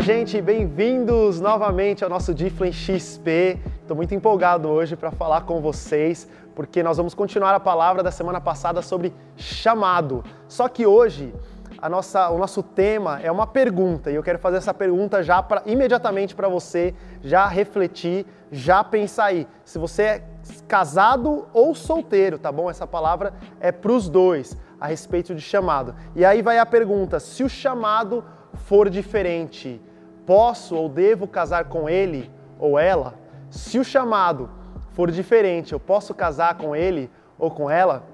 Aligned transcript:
Fala, 0.00 0.14
gente, 0.14 0.40
bem-vindos 0.40 1.42
novamente 1.42 2.02
ao 2.02 2.08
nosso 2.08 2.32
Difflin 2.32 2.72
XP. 2.72 3.58
Estou 3.82 3.94
muito 3.94 4.14
empolgado 4.14 4.66
hoje 4.66 4.96
para 4.96 5.10
falar 5.10 5.42
com 5.42 5.60
vocês, 5.60 6.26
porque 6.54 6.82
nós 6.82 6.96
vamos 6.96 7.12
continuar 7.12 7.54
a 7.54 7.60
palavra 7.60 8.02
da 8.02 8.10
semana 8.10 8.40
passada 8.40 8.80
sobre 8.80 9.12
chamado. 9.36 10.24
Só 10.48 10.68
que 10.68 10.86
hoje 10.86 11.34
a 11.76 11.86
nossa, 11.86 12.30
o 12.30 12.38
nosso 12.38 12.62
tema 12.62 13.20
é 13.20 13.30
uma 13.30 13.46
pergunta 13.46 14.10
e 14.10 14.14
eu 14.14 14.22
quero 14.22 14.38
fazer 14.38 14.56
essa 14.56 14.72
pergunta 14.72 15.22
já 15.22 15.42
pra, 15.42 15.62
imediatamente 15.66 16.34
para 16.34 16.48
você 16.48 16.94
já 17.22 17.46
refletir, 17.46 18.24
já 18.50 18.82
pensar 18.82 19.26
aí. 19.26 19.46
Se 19.66 19.78
você 19.78 20.02
é 20.02 20.24
casado 20.66 21.46
ou 21.52 21.74
solteiro, 21.74 22.38
tá 22.38 22.50
bom? 22.50 22.70
Essa 22.70 22.86
palavra 22.86 23.34
é 23.60 23.70
para 23.70 23.92
os 23.92 24.08
dois 24.08 24.56
a 24.80 24.86
respeito 24.86 25.34
de 25.34 25.42
chamado. 25.42 25.94
E 26.16 26.24
aí 26.24 26.40
vai 26.40 26.58
a 26.58 26.64
pergunta: 26.64 27.20
se 27.20 27.44
o 27.44 27.50
chamado 27.50 28.24
for 28.64 28.88
diferente, 28.88 29.78
posso 30.26 30.76
ou 30.76 30.88
devo 30.88 31.26
casar 31.26 31.64
com 31.64 31.88
ele 31.88 32.30
ou 32.58 32.78
ela? 32.78 33.14
Se 33.50 33.78
o 33.78 33.84
chamado 33.84 34.50
for 34.92 35.10
diferente, 35.10 35.72
eu 35.72 35.80
posso 35.80 36.14
casar 36.14 36.56
com 36.56 36.74
ele 36.74 37.10
ou 37.38 37.50
com 37.50 37.70
ela? 37.70 38.04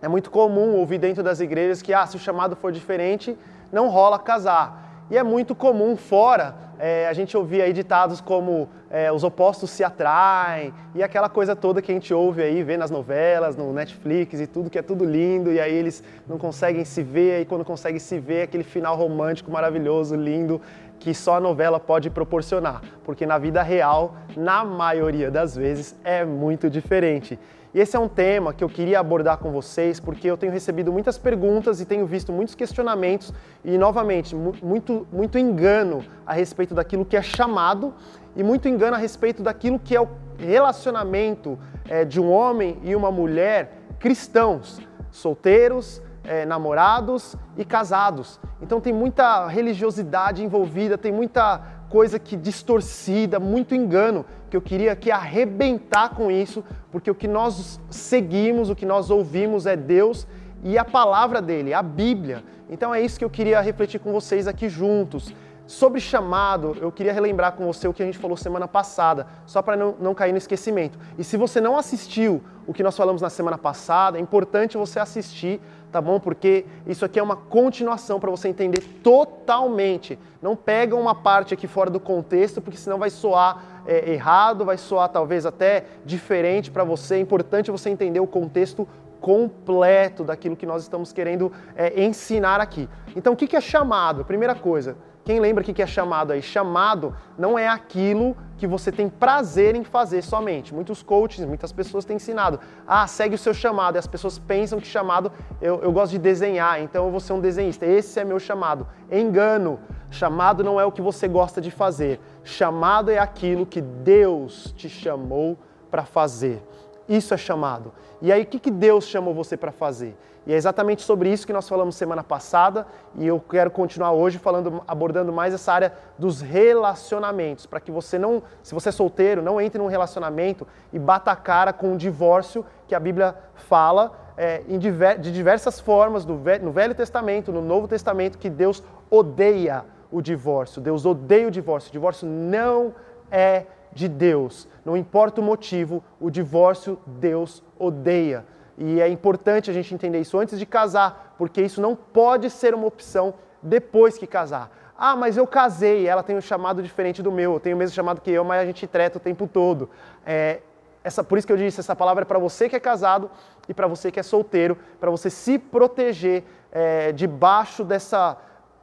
É 0.00 0.08
muito 0.08 0.30
comum 0.30 0.76
ouvir 0.76 0.98
dentro 0.98 1.22
das 1.22 1.40
igrejas 1.40 1.82
que, 1.82 1.94
ah, 1.94 2.06
se 2.06 2.16
o 2.16 2.20
chamado 2.20 2.54
for 2.54 2.70
diferente, 2.70 3.36
não 3.72 3.88
rola 3.88 4.18
casar. 4.18 5.04
E 5.10 5.16
é 5.16 5.22
muito 5.22 5.54
comum 5.54 5.96
fora 5.96 6.54
é, 6.78 7.06
a 7.08 7.12
gente 7.12 7.36
ouvir 7.36 7.62
aí 7.62 7.72
ditados 7.72 8.20
como 8.20 8.68
é, 8.90 9.10
os 9.10 9.24
opostos 9.24 9.70
se 9.70 9.82
atraem 9.82 10.72
e 10.94 11.02
aquela 11.02 11.28
coisa 11.28 11.56
toda 11.56 11.80
que 11.80 11.90
a 11.90 11.94
gente 11.94 12.12
ouve 12.12 12.42
aí, 12.42 12.62
vê 12.62 12.76
nas 12.76 12.90
novelas, 12.90 13.56
no 13.56 13.72
Netflix 13.72 14.40
e 14.40 14.46
tudo 14.46 14.68
que 14.68 14.78
é 14.78 14.82
tudo 14.82 15.04
lindo 15.04 15.52
e 15.52 15.60
aí 15.60 15.72
eles 15.72 16.02
não 16.28 16.38
conseguem 16.38 16.84
se 16.84 17.02
ver 17.02 17.40
e 17.40 17.44
quando 17.44 17.64
conseguem 17.64 17.98
se 17.98 18.18
ver 18.18 18.42
aquele 18.42 18.64
final 18.64 18.96
romântico 18.96 19.50
maravilhoso, 19.50 20.14
lindo 20.14 20.60
que 20.98 21.14
só 21.14 21.36
a 21.36 21.40
novela 21.40 21.78
pode 21.78 22.10
proporcionar, 22.10 22.82
porque 23.04 23.26
na 23.26 23.38
vida 23.38 23.62
real, 23.62 24.16
na 24.36 24.64
maioria 24.64 25.30
das 25.30 25.54
vezes, 25.54 25.94
é 26.02 26.24
muito 26.24 26.68
diferente. 26.68 27.38
E 27.76 27.80
esse 27.80 27.94
é 27.94 27.98
um 27.98 28.08
tema 28.08 28.54
que 28.54 28.64
eu 28.64 28.68
queria 28.70 28.98
abordar 28.98 29.36
com 29.36 29.52
vocês, 29.52 30.00
porque 30.00 30.30
eu 30.30 30.36
tenho 30.36 30.50
recebido 30.50 30.90
muitas 30.90 31.18
perguntas 31.18 31.78
e 31.78 31.84
tenho 31.84 32.06
visto 32.06 32.32
muitos 32.32 32.54
questionamentos 32.54 33.34
e, 33.62 33.76
novamente, 33.76 34.34
muito, 34.34 35.06
muito 35.12 35.38
engano 35.38 36.02
a 36.24 36.32
respeito 36.32 36.74
daquilo 36.74 37.04
que 37.04 37.16
é 37.16 37.22
chamado 37.22 37.92
e 38.34 38.42
muito 38.42 38.66
engano 38.66 38.96
a 38.96 38.98
respeito 38.98 39.42
daquilo 39.42 39.78
que 39.78 39.94
é 39.94 40.00
o 40.00 40.08
relacionamento 40.38 41.58
é, 41.86 42.04
de 42.04 42.18
um 42.18 42.30
homem 42.30 42.78
e 42.82 42.96
uma 42.96 43.10
mulher 43.10 43.72
cristãos, 43.98 44.80
solteiros, 45.10 46.00
é, 46.26 46.44
namorados 46.44 47.36
e 47.56 47.64
casados. 47.64 48.40
Então 48.60 48.80
tem 48.80 48.92
muita 48.92 49.46
religiosidade 49.46 50.44
envolvida, 50.44 50.98
tem 50.98 51.12
muita 51.12 51.60
coisa 51.88 52.18
que 52.18 52.36
distorcida, 52.36 53.38
muito 53.38 53.74
engano, 53.74 54.24
que 54.50 54.56
eu 54.56 54.60
queria 54.60 54.92
aqui 54.92 55.10
arrebentar 55.10 56.10
com 56.10 56.30
isso, 56.30 56.64
porque 56.90 57.10
o 57.10 57.14
que 57.14 57.28
nós 57.28 57.80
seguimos, 57.90 58.70
o 58.70 58.74
que 58.74 58.86
nós 58.86 59.10
ouvimos 59.10 59.66
é 59.66 59.76
Deus 59.76 60.26
e 60.62 60.76
a 60.76 60.84
palavra 60.84 61.40
dele, 61.40 61.72
a 61.72 61.82
Bíblia. 61.82 62.42
Então 62.68 62.94
é 62.94 63.00
isso 63.00 63.18
que 63.18 63.24
eu 63.24 63.30
queria 63.30 63.60
refletir 63.60 64.00
com 64.00 64.12
vocês 64.12 64.48
aqui 64.48 64.68
juntos. 64.68 65.32
Sobre 65.66 66.00
chamado, 66.00 66.76
eu 66.80 66.92
queria 66.92 67.12
relembrar 67.12 67.52
com 67.52 67.66
você 67.66 67.88
o 67.88 67.92
que 67.92 68.00
a 68.00 68.06
gente 68.06 68.18
falou 68.18 68.36
semana 68.36 68.68
passada, 68.68 69.26
só 69.46 69.60
para 69.60 69.76
não, 69.76 69.96
não 69.98 70.14
cair 70.14 70.30
no 70.30 70.38
esquecimento. 70.38 70.96
E 71.18 71.24
se 71.24 71.36
você 71.36 71.60
não 71.60 71.76
assistiu 71.76 72.40
o 72.68 72.72
que 72.72 72.84
nós 72.84 72.96
falamos 72.96 73.20
na 73.20 73.28
semana 73.28 73.58
passada, 73.58 74.16
é 74.16 74.20
importante 74.20 74.76
você 74.76 75.00
assistir, 75.00 75.60
tá 75.90 76.00
bom? 76.00 76.20
Porque 76.20 76.66
isso 76.86 77.04
aqui 77.04 77.18
é 77.18 77.22
uma 77.22 77.34
continuação 77.34 78.20
para 78.20 78.30
você 78.30 78.48
entender 78.48 78.80
totalmente. 79.02 80.16
Não 80.40 80.54
pega 80.54 80.94
uma 80.94 81.16
parte 81.16 81.52
aqui 81.52 81.66
fora 81.66 81.90
do 81.90 81.98
contexto, 81.98 82.62
porque 82.62 82.78
senão 82.78 82.98
vai 82.98 83.10
soar 83.10 83.82
é, 83.86 84.12
errado, 84.12 84.64
vai 84.64 84.78
soar 84.78 85.08
talvez 85.08 85.44
até 85.44 85.84
diferente 86.04 86.70
para 86.70 86.84
você. 86.84 87.16
É 87.16 87.18
importante 87.18 87.72
você 87.72 87.90
entender 87.90 88.20
o 88.20 88.26
contexto 88.26 88.86
completo 89.20 90.22
daquilo 90.22 90.54
que 90.54 90.66
nós 90.66 90.82
estamos 90.82 91.12
querendo 91.12 91.50
é, 91.74 92.04
ensinar 92.04 92.60
aqui. 92.60 92.88
Então, 93.16 93.32
o 93.32 93.36
que 93.36 93.56
é 93.56 93.60
chamado? 93.60 94.24
Primeira 94.24 94.54
coisa, 94.54 94.96
quem 95.26 95.40
lembra 95.40 95.60
o 95.60 95.64
que 95.66 95.82
é 95.82 95.86
chamado 95.88 96.32
aí? 96.32 96.40
Chamado 96.40 97.12
não 97.36 97.58
é 97.58 97.66
aquilo 97.66 98.36
que 98.56 98.64
você 98.64 98.92
tem 98.92 99.08
prazer 99.08 99.74
em 99.74 99.82
fazer 99.82 100.22
somente. 100.22 100.72
Muitos 100.72 101.02
coaches, 101.02 101.44
muitas 101.44 101.72
pessoas 101.72 102.04
têm 102.04 102.14
ensinado. 102.14 102.60
Ah, 102.86 103.08
segue 103.08 103.34
o 103.34 103.38
seu 103.38 103.52
chamado. 103.52 103.96
E 103.96 103.98
as 103.98 104.06
pessoas 104.06 104.38
pensam 104.38 104.78
que 104.78 104.86
chamado, 104.86 105.32
eu, 105.60 105.82
eu 105.82 105.90
gosto 105.90 106.12
de 106.12 106.18
desenhar, 106.20 106.80
então 106.80 107.06
eu 107.06 107.10
vou 107.10 107.18
ser 107.18 107.32
um 107.32 107.40
desenhista. 107.40 107.84
Esse 107.84 108.20
é 108.20 108.24
meu 108.24 108.38
chamado. 108.38 108.86
Engano. 109.10 109.80
Chamado 110.12 110.62
não 110.62 110.78
é 110.78 110.84
o 110.84 110.92
que 110.92 111.02
você 111.02 111.26
gosta 111.26 111.60
de 111.60 111.72
fazer. 111.72 112.20
Chamado 112.44 113.10
é 113.10 113.18
aquilo 113.18 113.66
que 113.66 113.80
Deus 113.80 114.72
te 114.76 114.88
chamou 114.88 115.58
para 115.90 116.04
fazer. 116.04 116.62
Isso 117.08 117.32
é 117.32 117.36
chamado. 117.36 117.92
E 118.20 118.32
aí, 118.32 118.42
o 118.42 118.46
que, 118.46 118.58
que 118.58 118.70
Deus 118.70 119.06
chamou 119.06 119.34
você 119.34 119.56
para 119.56 119.70
fazer? 119.70 120.16
E 120.46 120.52
é 120.52 120.56
exatamente 120.56 121.02
sobre 121.02 121.28
isso 121.28 121.46
que 121.46 121.52
nós 121.52 121.68
falamos 121.68 121.96
semana 121.96 122.22
passada 122.22 122.86
e 123.16 123.26
eu 123.26 123.40
quero 123.40 123.68
continuar 123.70 124.12
hoje 124.12 124.38
falando, 124.38 124.80
abordando 124.86 125.32
mais 125.32 125.52
essa 125.52 125.72
área 125.72 125.92
dos 126.16 126.40
relacionamentos, 126.40 127.66
para 127.66 127.80
que 127.80 127.90
você 127.90 128.16
não, 128.16 128.42
se 128.62 128.72
você 128.72 128.90
é 128.90 128.92
solteiro, 128.92 129.42
não 129.42 129.60
entre 129.60 129.80
num 129.80 129.88
relacionamento 129.88 130.64
e 130.92 131.00
bata 131.00 131.32
a 131.32 131.36
cara 131.36 131.72
com 131.72 131.92
um 131.92 131.96
divórcio 131.96 132.64
que 132.86 132.94
a 132.94 133.00
Bíblia 133.00 133.34
fala 133.54 134.16
é, 134.36 134.58
diver, 134.78 135.18
de 135.18 135.32
diversas 135.32 135.80
formas 135.80 136.24
no 136.24 136.36
Velho 136.36 136.94
Testamento, 136.94 137.50
no 137.50 137.62
Novo 137.62 137.88
Testamento, 137.88 138.38
que 138.38 138.50
Deus 138.50 138.84
odeia 139.10 139.84
o 140.12 140.20
divórcio. 140.20 140.80
Deus 140.80 141.04
odeia 141.04 141.48
o 141.48 141.50
divórcio. 141.50 141.88
O 141.88 141.92
divórcio 141.92 142.28
não 142.28 142.94
é 143.30 143.66
de 143.92 144.08
Deus. 144.08 144.68
Não 144.86 144.96
importa 144.96 145.40
o 145.40 145.44
motivo, 145.44 146.00
o 146.20 146.30
divórcio 146.30 146.96
Deus 147.04 147.60
odeia. 147.76 148.46
E 148.78 149.00
é 149.00 149.08
importante 149.08 149.68
a 149.68 149.74
gente 149.74 149.92
entender 149.92 150.20
isso 150.20 150.38
antes 150.38 150.56
de 150.56 150.64
casar, 150.64 151.34
porque 151.36 151.60
isso 151.60 151.80
não 151.80 151.96
pode 151.96 152.48
ser 152.50 152.72
uma 152.72 152.86
opção 152.86 153.34
depois 153.60 154.16
que 154.16 154.28
casar. 154.28 154.70
Ah, 154.96 155.16
mas 155.16 155.36
eu 155.36 155.44
casei, 155.44 156.06
ela 156.06 156.22
tem 156.22 156.36
um 156.36 156.40
chamado 156.40 156.84
diferente 156.84 157.20
do 157.20 157.32
meu, 157.32 157.54
eu 157.54 157.60
tenho 157.60 157.74
o 157.74 157.78
mesmo 157.80 157.96
chamado 157.96 158.20
que 158.20 158.30
eu, 158.30 158.44
mas 158.44 158.62
a 158.62 158.64
gente 158.64 158.86
treta 158.86 159.18
o 159.18 159.20
tempo 159.20 159.48
todo. 159.48 159.90
É, 160.24 160.60
essa, 161.02 161.24
por 161.24 161.36
isso 161.36 161.48
que 161.48 161.52
eu 161.52 161.56
disse, 161.56 161.80
essa 161.80 161.96
palavra 161.96 162.22
é 162.22 162.24
para 162.24 162.38
você 162.38 162.68
que 162.68 162.76
é 162.76 162.80
casado 162.80 163.28
e 163.68 163.74
para 163.74 163.88
você 163.88 164.12
que 164.12 164.20
é 164.20 164.22
solteiro, 164.22 164.78
para 165.00 165.10
você 165.10 165.28
se 165.28 165.58
proteger 165.58 166.44
é, 166.70 167.10
debaixo 167.10 167.82
dessa 167.82 168.36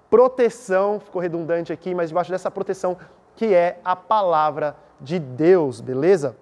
proteção, 0.09 0.99
ficou 0.99 1.21
redundante 1.21 1.71
aqui, 1.71 1.95
mas 1.95 2.09
debaixo 2.09 2.29
dessa 2.29 2.51
proteção 2.51 2.97
que 3.37 3.53
é 3.53 3.79
a 3.85 3.95
palavra 3.95 4.75
de 4.99 5.19
Deus, 5.19 5.81
beleza? 5.81 6.35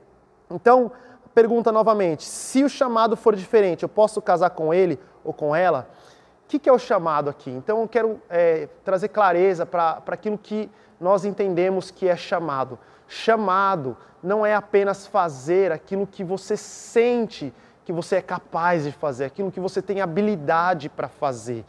Então, 0.50 0.92
pergunta 1.34 1.72
novamente: 1.72 2.24
se 2.24 2.64
o 2.64 2.70
chamado 2.70 3.16
for 3.16 3.36
diferente, 3.36 3.84
eu 3.84 3.90
posso 3.90 4.22
casar 4.22 4.52
com 4.52 4.74
ele 4.74 5.00
ou 5.24 5.34
com 5.34 5.56
ela? 5.56 5.90
O 6.46 6.48
que, 6.52 6.60
que 6.60 6.70
é 6.70 6.74
o 6.74 6.80
chamado 6.80 7.30
aqui? 7.30 7.50
Então 7.50 7.82
eu 7.82 7.88
quero 7.88 8.22
é, 8.30 8.68
trazer 8.84 9.08
clareza 9.08 9.66
para 9.66 10.02
aquilo 10.08 10.38
que 10.38 10.70
nós 11.00 11.24
entendemos 11.24 11.90
que 11.90 12.08
é 12.08 12.16
chamado. 12.16 12.78
Chamado 13.08 13.96
não 14.22 14.46
é 14.46 14.54
apenas 14.54 15.08
fazer 15.08 15.72
aquilo 15.72 16.06
que 16.06 16.24
você 16.24 16.58
sente 16.58 17.54
que 17.84 17.92
você 17.92 18.18
é 18.18 18.22
capaz 18.22 18.84
de 18.84 18.92
fazer, 18.92 19.26
aquilo 19.26 19.52
que 19.52 19.60
você 19.60 19.82
tem 19.82 20.02
habilidade 20.02 20.88
para 20.88 21.08
fazer. 21.08 21.66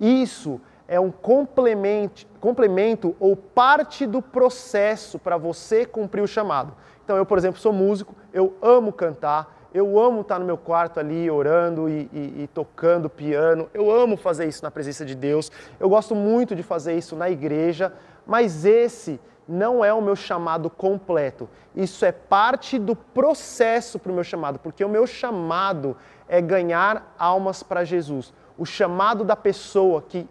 Isso 0.00 0.60
é 0.60 0.73
um 1.00 1.10
complemento, 1.10 2.26
complemento 2.40 3.16
ou 3.18 3.34
parte 3.34 4.06
do 4.06 4.20
processo 4.20 5.18
para 5.18 5.36
você 5.36 5.86
cumprir 5.86 6.22
o 6.22 6.28
chamado. 6.28 6.74
Então, 7.04 7.16
eu, 7.16 7.26
por 7.26 7.38
exemplo, 7.38 7.60
sou 7.60 7.72
músico, 7.72 8.14
eu 8.32 8.54
amo 8.62 8.92
cantar, 8.92 9.68
eu 9.72 9.98
amo 9.98 10.20
estar 10.20 10.38
no 10.38 10.44
meu 10.46 10.56
quarto 10.56 11.00
ali 11.00 11.30
orando 11.30 11.88
e, 11.88 12.08
e, 12.12 12.42
e, 12.42 12.50
tocando 12.52 13.10
piano, 13.10 13.68
eu 13.74 13.90
amo 13.90 14.16
fazer 14.16 14.46
isso 14.46 14.62
na 14.62 14.70
presença 14.70 15.04
de 15.04 15.14
Deus, 15.14 15.50
eu 15.80 15.88
gosto 15.88 16.14
muito 16.14 16.54
de 16.54 16.62
fazer 16.62 16.94
isso 16.96 17.16
na 17.16 17.28
igreja, 17.28 17.92
mas 18.26 18.64
esse 18.64 19.20
não 19.48 19.84
é 19.84 19.92
o 19.92 20.00
meu 20.00 20.16
chamado 20.16 20.70
completo. 20.70 21.48
Isso 21.74 22.04
é 22.04 22.12
parte 22.12 22.78
do 22.78 22.94
processo 22.94 23.98
para 23.98 24.12
o 24.12 24.14
meu 24.14 24.24
chamado, 24.24 24.58
porque 24.58 24.84
o 24.84 24.88
meu 24.88 25.06
chamado 25.06 25.96
é 26.28 26.40
ganhar 26.40 27.14
almas 27.18 27.62
para 27.62 27.84
Jesus. 27.84 28.32
O 28.56 28.64
chamado 28.64 29.24
da 29.24 29.36
pessoa 29.36 30.00
que 30.00 30.26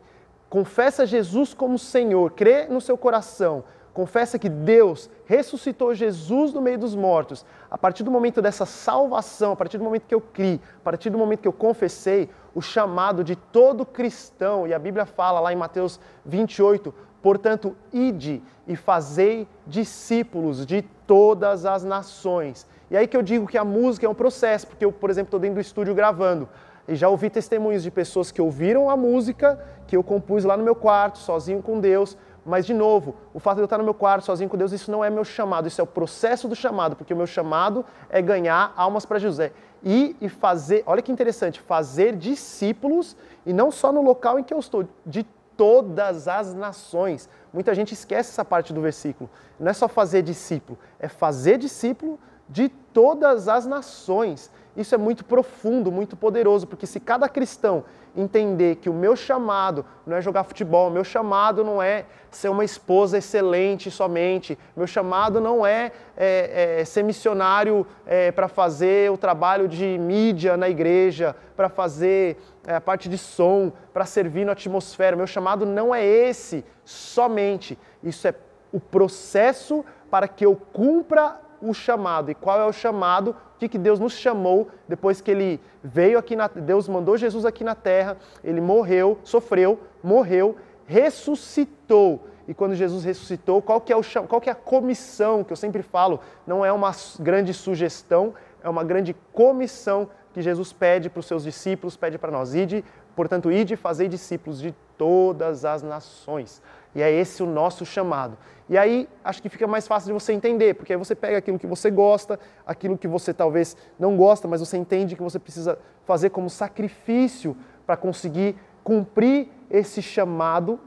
confessa 0.54 1.04
Jesus 1.04 1.52
como 1.52 1.80
Senhor, 1.80 2.30
crê 2.30 2.68
no 2.68 2.80
seu 2.80 2.96
coração, 2.96 3.64
confessa 3.92 4.38
que 4.38 4.48
Deus 4.48 5.10
ressuscitou 5.26 5.96
Jesus 5.96 6.54
no 6.54 6.62
meio 6.62 6.78
dos 6.78 6.94
mortos, 6.94 7.44
a 7.72 7.76
partir 7.76 8.04
do 8.04 8.12
momento 8.12 8.40
dessa 8.40 8.64
salvação, 8.64 9.54
a 9.54 9.56
partir 9.56 9.80
do 9.80 9.84
momento 9.84 10.06
que 10.06 10.14
eu 10.14 10.22
criei, 10.22 10.62
a 10.78 10.84
partir 10.84 11.10
do 11.10 11.18
momento 11.18 11.42
que 11.42 11.48
eu 11.48 11.54
confessei, 11.54 12.30
o 12.54 12.62
chamado 12.62 13.24
de 13.24 13.36
todo 13.36 13.84
cristão, 13.84 14.68
e 14.68 14.76
a 14.76 14.78
Bíblia 14.78 15.08
fala 15.08 15.40
lá 15.40 15.52
em 15.52 15.56
Mateus 15.56 16.00
28, 16.24 16.94
portanto, 17.20 17.76
ide 17.92 18.40
e 18.68 18.76
fazei 18.76 19.48
discípulos 19.66 20.68
de 20.68 20.84
todas 21.08 21.66
as 21.66 21.84
nações. 21.84 22.68
E 22.92 22.96
aí 22.96 23.08
que 23.08 23.18
eu 23.18 23.24
digo 23.24 23.48
que 23.48 23.58
a 23.58 23.66
música 23.66 24.06
é 24.06 24.10
um 24.10 24.14
processo, 24.14 24.68
porque 24.68 24.86
eu, 24.86 24.92
por 24.92 25.10
exemplo, 25.10 25.30
estou 25.30 25.40
dentro 25.40 25.56
do 25.56 25.62
estúdio 25.62 25.96
gravando. 25.96 26.48
E 26.88 26.96
já 26.96 27.08
ouvi 27.10 27.30
testemunhos 27.30 27.84
de 27.84 27.92
pessoas 27.92 28.32
que 28.32 28.42
ouviram 28.42 28.90
a 28.90 28.98
música 28.98 29.60
que 29.88 29.96
eu 29.96 30.04
compus 30.04 30.44
lá 30.44 30.58
no 30.58 30.64
meu 30.64 30.76
quarto, 30.76 31.18
sozinho 31.18 31.62
com 31.62 31.80
Deus, 31.80 32.18
Mas, 32.46 32.66
de 32.66 32.74
novo, 32.74 33.16
o 33.34 33.40
fato 33.40 33.56
de 33.56 33.62
eu 33.62 33.66
estar 33.66 33.78
no 33.78 33.84
meu 33.84 33.94
quarto 33.94 34.26
sozinho 34.26 34.50
com 34.50 34.58
Deus, 34.58 34.74
isso 34.74 34.92
não 34.92 35.04
é 35.04 35.10
meu 35.10 35.24
chamado, 35.24 35.68
isso 35.68 35.80
é 35.80 35.84
o 35.84 35.88
processo 35.88 36.48
do 36.48 36.56
chamado, 36.56 36.96
porque 36.96 37.14
o 37.14 37.18
meu 37.18 37.28
chamado 37.28 37.86
é 38.10 38.22
ganhar 38.22 38.74
almas 38.76 39.06
para 39.06 39.18
José. 39.18 39.54
E, 39.82 40.16
e 40.20 40.28
fazer, 40.28 40.84
olha 40.86 41.02
que 41.02 41.12
interessante, 41.12 41.62
fazer 41.62 42.16
discípulos, 42.16 43.16
e 43.46 43.54
não 43.54 43.72
só 43.72 43.92
no 43.92 44.02
local 44.02 44.38
em 44.38 44.44
que 44.44 44.54
eu 44.54 44.60
estou, 44.60 44.86
de 45.06 45.26
todas 45.56 46.28
as 46.28 46.54
nações. 46.54 47.30
Muita 47.54 47.74
gente 47.74 47.94
esquece 47.94 48.32
essa 48.32 48.44
parte 48.44 48.74
do 48.74 48.82
versículo. 48.82 49.30
Não 49.60 49.70
é 49.70 49.74
só 49.74 49.88
fazer 49.88 50.22
discípulo, 50.22 50.78
é 51.00 51.08
fazer 51.08 51.58
discípulo 51.58 52.20
de 52.50 52.68
todas 52.68 53.48
as 53.48 53.66
nações. 53.66 54.52
Isso 54.76 54.96
é 54.96 54.98
muito 54.98 55.24
profundo, 55.24 55.92
muito 55.92 56.16
poderoso, 56.16 56.66
porque 56.66 56.88
se 56.88 57.00
cada 57.00 57.30
cristão 57.30 57.86
entender 58.16 58.78
que 58.78 58.90
o 58.90 58.94
meu 58.94 59.16
chamado 59.16 59.86
não 60.06 60.18
é 60.18 60.22
jogar 60.22 60.44
futebol, 60.44 60.90
meu 60.90 61.04
chamado 61.04 61.64
não 61.64 61.82
é 61.82 62.06
ser 62.32 62.50
uma 62.50 62.66
esposa 62.66 63.18
excelente 63.18 63.92
somente, 63.92 64.58
meu 64.76 64.88
chamado 64.88 65.40
não 65.40 65.66
é, 65.66 65.92
é, 66.18 66.80
é 66.80 66.86
ser 66.86 67.04
missionário 67.04 67.86
é, 68.06 68.32
para 68.32 68.48
fazer 68.48 69.12
o 69.12 69.18
trabalho 69.18 69.68
de 69.68 69.98
mídia 70.00 70.58
na 70.58 70.68
igreja, 70.70 71.36
para 71.56 71.70
fazer 71.70 72.38
é, 72.66 72.76
a 72.76 72.82
parte 72.82 73.08
de 73.08 73.18
som, 73.18 73.72
para 73.94 74.06
servir 74.06 74.46
na 74.46 74.54
atmosfera, 74.54 75.16
meu 75.16 75.28
chamado 75.28 75.66
não 75.66 75.94
é 75.94 76.04
esse 76.04 76.66
somente, 76.84 77.78
isso 78.04 78.28
é 78.28 78.34
o 78.72 78.80
processo 78.80 79.86
para 80.10 80.28
que 80.28 80.46
eu 80.46 80.56
cumpra 80.56 81.43
o 81.64 81.74
chamado. 81.74 82.30
E 82.30 82.36
qual 82.36 82.60
é 82.60 82.66
o 82.66 82.74
chamado? 82.74 83.32
O 83.32 83.60
que, 83.60 83.70
que 83.70 83.78
Deus 83.78 84.00
nos 84.00 84.14
chamou 84.14 84.68
depois 84.88 85.22
que 85.22 85.32
Ele 85.32 85.60
veio 85.84 86.20
aqui 86.20 86.36
na 86.36 86.48
Deus 86.48 86.88
mandou 86.88 87.18
Jesus 87.18 87.46
aqui 87.46 87.64
na 87.64 87.74
terra, 87.74 88.18
Ele 88.44 88.60
morreu, 88.60 89.18
sofreu, 89.24 89.80
morreu, 90.04 90.58
ressuscitou. 90.86 92.28
E 92.48 92.54
quando 92.54 92.76
Jesus 92.76 93.06
ressuscitou, 93.06 93.62
qual 93.62 93.80
que 93.80 93.94
é, 93.94 93.96
o, 93.96 94.02
qual 94.28 94.42
que 94.42 94.50
é 94.50 94.52
a 94.52 94.56
comissão 94.56 95.44
que 95.44 95.54
eu 95.54 95.58
sempre 95.58 95.82
falo? 95.82 96.20
Não 96.46 96.66
é 96.66 96.74
uma 96.74 96.92
grande 97.20 97.54
sugestão, 97.54 98.34
é 98.62 98.68
uma 98.68 98.84
grande 98.84 99.16
comissão 99.32 100.10
que 100.34 100.42
Jesus 100.42 100.74
pede 100.74 101.10
para 101.10 101.22
os 101.22 101.26
seus 101.26 101.44
discípulos, 101.44 101.96
pede 101.96 102.18
para 102.18 102.32
nós. 102.32 102.54
Ide, 102.54 102.84
portanto, 103.16 103.50
ide 103.50 103.78
fazei 103.78 104.10
discípulos 104.10 104.60
de 104.60 104.76
todas 104.98 105.64
as 105.64 105.82
nações. 105.84 106.62
E 106.96 107.02
é 107.02 107.12
esse 107.12 107.42
o 107.42 107.46
nosso 107.46 107.86
chamado. 107.86 108.38
E 108.70 108.78
aí 108.78 109.10
acho 109.24 109.42
que 109.42 109.50
fica 109.50 109.68
mais 109.68 109.88
fácil 109.88 110.08
de 110.08 110.14
você 110.14 110.34
entender, 110.34 110.76
porque 110.76 110.94
aí 110.94 110.98
você 110.98 111.14
pega 111.14 111.38
aquilo 111.38 111.60
que 111.60 111.68
você 111.68 111.92
gosta, 111.92 112.40
aquilo 112.66 112.98
que 112.98 113.08
você 113.08 113.34
talvez 113.34 113.76
não 114.00 114.16
gosta, 114.16 114.48
mas 114.48 114.62
você 114.62 114.78
entende 114.78 115.16
que 115.16 115.22
você 115.22 115.38
precisa 115.38 115.78
fazer 116.06 116.30
como 116.30 116.50
sacrifício 116.50 117.58
para 117.86 117.98
conseguir 117.98 118.56
cumprir 118.84 119.50
esse 119.70 120.02
chamado. 120.02 120.80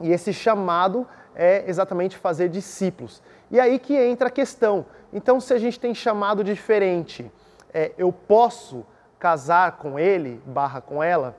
E 0.00 0.12
esse 0.12 0.32
chamado 0.32 1.06
é 1.34 1.64
exatamente 1.66 2.16
fazer 2.16 2.48
discípulos. 2.48 3.22
E 3.50 3.58
aí 3.58 3.78
que 3.78 3.94
entra 3.94 4.28
a 4.28 4.30
questão. 4.30 4.84
Então, 5.12 5.40
se 5.40 5.54
a 5.54 5.58
gente 5.58 5.78
tem 5.78 5.94
chamado 5.94 6.44
diferente, 6.44 7.30
é, 7.72 7.92
eu 7.96 8.12
posso 8.12 8.84
casar 9.18 9.72
com 9.78 9.98
ele, 9.98 10.42
barra 10.46 10.80
com 10.80 11.02
ela? 11.02 11.36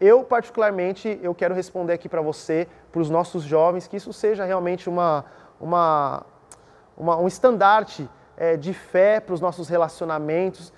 Eu, 0.00 0.24
particularmente, 0.24 1.18
eu 1.22 1.34
quero 1.34 1.54
responder 1.54 1.92
aqui 1.92 2.08
para 2.08 2.20
você, 2.20 2.66
para 2.90 3.00
os 3.00 3.08
nossos 3.08 3.42
jovens, 3.44 3.86
que 3.86 3.96
isso 3.96 4.12
seja 4.12 4.44
realmente 4.44 4.88
uma, 4.88 5.24
uma, 5.60 6.24
uma 6.96 7.16
um 7.16 7.28
estandarte 7.28 8.08
é, 8.36 8.56
de 8.56 8.72
fé 8.72 9.20
para 9.20 9.34
os 9.34 9.40
nossos 9.40 9.68
relacionamentos. 9.68 10.72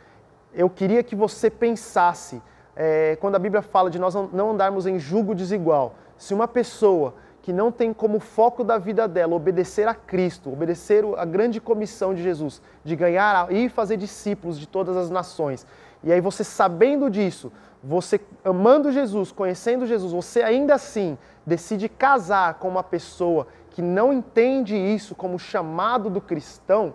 Eu 0.53 0.69
queria 0.69 1.03
que 1.03 1.17
você 1.17 1.49
pensasse, 1.49 2.43
é, 2.75 3.17
quando 3.21 3.37
a 3.37 3.39
Bíblia 3.39 3.63
fala 3.63 3.91
de 3.91 3.99
nós 3.99 4.15
não 4.15 4.51
andarmos 4.51 4.87
em 4.87 4.99
julgo 4.99 5.35
desigual, 5.35 5.95
se 6.19 6.35
uma 6.35 6.47
pessoa 6.47 7.15
que 7.43 7.53
não 7.53 7.71
tem 7.71 7.93
como 7.93 8.19
foco 8.19 8.65
da 8.65 8.77
vida 8.77 9.07
dela 9.07 9.35
obedecer 9.35 9.87
a 9.87 9.95
Cristo, 9.95 10.53
obedecer 10.53 11.05
a 11.17 11.25
grande 11.25 11.61
comissão 11.61 12.13
de 12.13 12.23
Jesus, 12.23 12.61
de 12.85 12.97
ganhar 12.97 13.53
e 13.53 13.69
fazer 13.69 13.97
discípulos 13.97 14.59
de 14.59 14.67
todas 14.67 14.97
as 14.97 15.11
nações, 15.11 15.65
e 16.03 16.13
aí 16.13 16.21
você 16.21 16.43
sabendo 16.43 17.09
disso, 17.09 17.53
você 17.87 18.21
amando 18.45 18.91
Jesus, 18.91 19.31
conhecendo 19.31 19.87
Jesus, 19.87 20.13
você 20.13 20.43
ainda 20.43 20.75
assim 20.75 21.17
decide 21.47 21.89
casar 21.89 22.55
com 22.55 22.69
uma 22.69 22.83
pessoa 22.83 23.47
que 23.71 23.81
não 23.81 24.13
entende 24.13 24.75
isso 24.75 25.15
como 25.15 25.39
chamado 25.39 26.11
do 26.11 26.21
cristão, 26.21 26.95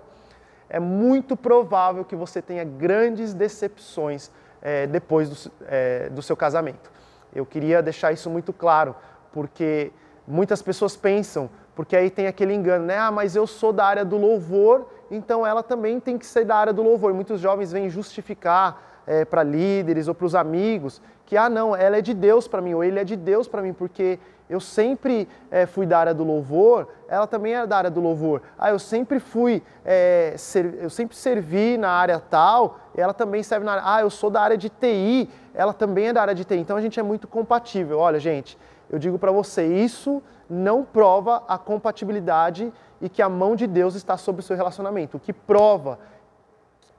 é 0.70 0.80
muito 0.80 1.38
provável 1.38 2.04
que 2.04 2.16
você 2.16 2.42
tenha 2.42 2.66
grandes 2.66 3.34
decepções 3.34 4.30
é, 4.62 4.86
depois 4.86 5.30
do, 5.30 5.52
é, 5.66 6.10
do 6.10 6.22
seu 6.22 6.36
casamento. 6.36 6.92
Eu 7.34 7.46
queria 7.46 7.82
deixar 7.82 8.12
isso 8.12 8.30
muito 8.30 8.52
claro, 8.52 8.94
porque 9.32 9.94
muitas 10.28 10.62
pessoas 10.62 10.98
pensam, 10.98 11.50
porque 11.74 11.96
aí 11.96 12.10
tem 12.10 12.28
aquele 12.28 12.54
engano, 12.54 12.86
né? 12.86 12.98
Ah, 12.98 13.12
mas 13.12 13.34
eu 13.34 13.48
sou 13.48 13.72
da 13.72 13.86
área 13.86 14.04
do 14.04 14.18
louvor, 14.18 14.90
então 15.10 15.48
ela 15.48 15.64
também 15.64 16.02
tem 16.02 16.18
que 16.18 16.26
ser 16.26 16.44
da 16.44 16.58
área 16.58 16.74
do 16.74 16.84
louvor. 16.84 17.14
Muitos 17.14 17.40
jovens 17.40 17.72
vêm 17.72 17.90
justificar 17.90 18.91
é, 19.06 19.26
para 19.26 19.44
líderes 19.44 20.08
ou 20.08 20.16
para 20.16 20.26
os 20.26 20.36
amigos 20.36 21.02
que, 21.32 21.38
ah, 21.38 21.50
não, 21.50 21.74
ela 21.74 21.96
é 21.96 22.02
de 22.02 22.14
Deus 22.14 22.46
para 22.46 22.62
mim, 22.62 22.74
ou 22.74 22.84
ele 22.84 23.00
é 23.00 23.06
de 23.06 23.16
Deus 23.16 23.48
para 23.48 23.62
mim, 23.62 23.72
porque 23.72 24.20
eu 24.50 24.60
sempre 24.60 25.30
é, 25.50 25.66
fui 25.66 25.86
da 25.86 25.98
área 25.98 26.14
do 26.14 26.26
louvor, 26.26 26.90
ela 27.08 27.26
também 27.26 27.56
é 27.56 27.66
da 27.66 27.78
área 27.78 27.90
do 27.90 28.02
louvor. 28.02 28.42
Ah, 28.60 28.70
eu 28.70 28.78
sempre 28.78 29.18
fui, 29.18 29.64
é, 29.86 30.34
ser, 30.36 30.78
eu 30.82 30.90
sempre 30.90 31.16
servi 31.16 31.78
na 31.78 31.90
área 31.90 32.20
tal, 32.20 32.80
ela 32.94 33.14
também 33.14 33.42
serve 33.44 33.66
na 33.66 33.72
área. 33.72 33.84
Ah, 33.86 34.02
eu 34.02 34.10
sou 34.10 34.30
da 34.30 34.42
área 34.42 34.58
de 34.58 34.68
TI, 34.68 35.30
ela 35.54 35.72
também 35.72 36.10
é 36.10 36.14
da 36.14 36.22
área 36.22 36.36
de 36.36 36.44
TI. 36.44 36.58
Então 36.58 36.76
a 36.76 36.82
gente 36.82 37.00
é 37.00 37.04
muito 37.04 37.30
compatível. 37.30 37.98
Olha, 38.00 38.20
gente, 38.20 38.58
eu 38.90 39.00
digo 39.00 39.18
para 39.18 39.32
você, 39.32 39.66
isso 39.66 40.22
não 40.50 40.84
prova 40.84 41.44
a 41.48 41.58
compatibilidade 41.58 42.74
e 43.00 43.08
que 43.08 43.22
a 43.22 43.30
mão 43.30 43.56
de 43.56 43.66
Deus 43.68 43.96
está 43.96 44.18
sobre 44.18 44.42
o 44.42 44.44
seu 44.44 44.58
relacionamento. 44.58 45.16
O 45.16 45.20
que 45.20 45.32
prova 45.32 45.98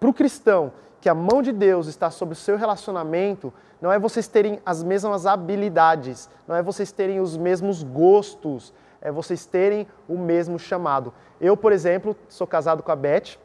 para 0.01 0.09
o 0.09 0.15
cristão 0.15 0.73
que 1.03 1.09
a 1.09 1.15
mão 1.15 1.43
de 1.43 1.51
Deus 1.51 1.89
está 1.89 2.13
sobre 2.13 2.35
o 2.35 2.37
seu 2.37 2.57
relacionamento, 2.57 3.53
não 3.81 3.91
é 3.91 3.99
vocês 3.99 4.29
terem 4.29 4.61
as 4.65 4.85
mesmas 4.85 5.27
habilidades, 5.27 6.31
não 6.47 6.55
é 6.55 6.63
vocês 6.63 6.93
terem 6.93 7.19
os 7.19 7.37
mesmos 7.37 7.83
gostos, 7.83 8.73
é 9.01 9.11
vocês 9.11 9.45
terem 9.45 9.85
o 10.09 10.17
mesmo 10.17 10.61
chamado. 10.61 11.13
Eu, 11.41 11.57
por 11.57 11.73
exemplo, 11.73 12.17
sou 12.29 12.47
casado 12.47 12.85
com 12.85 12.93
a 12.93 12.95
Beth, 12.95 13.37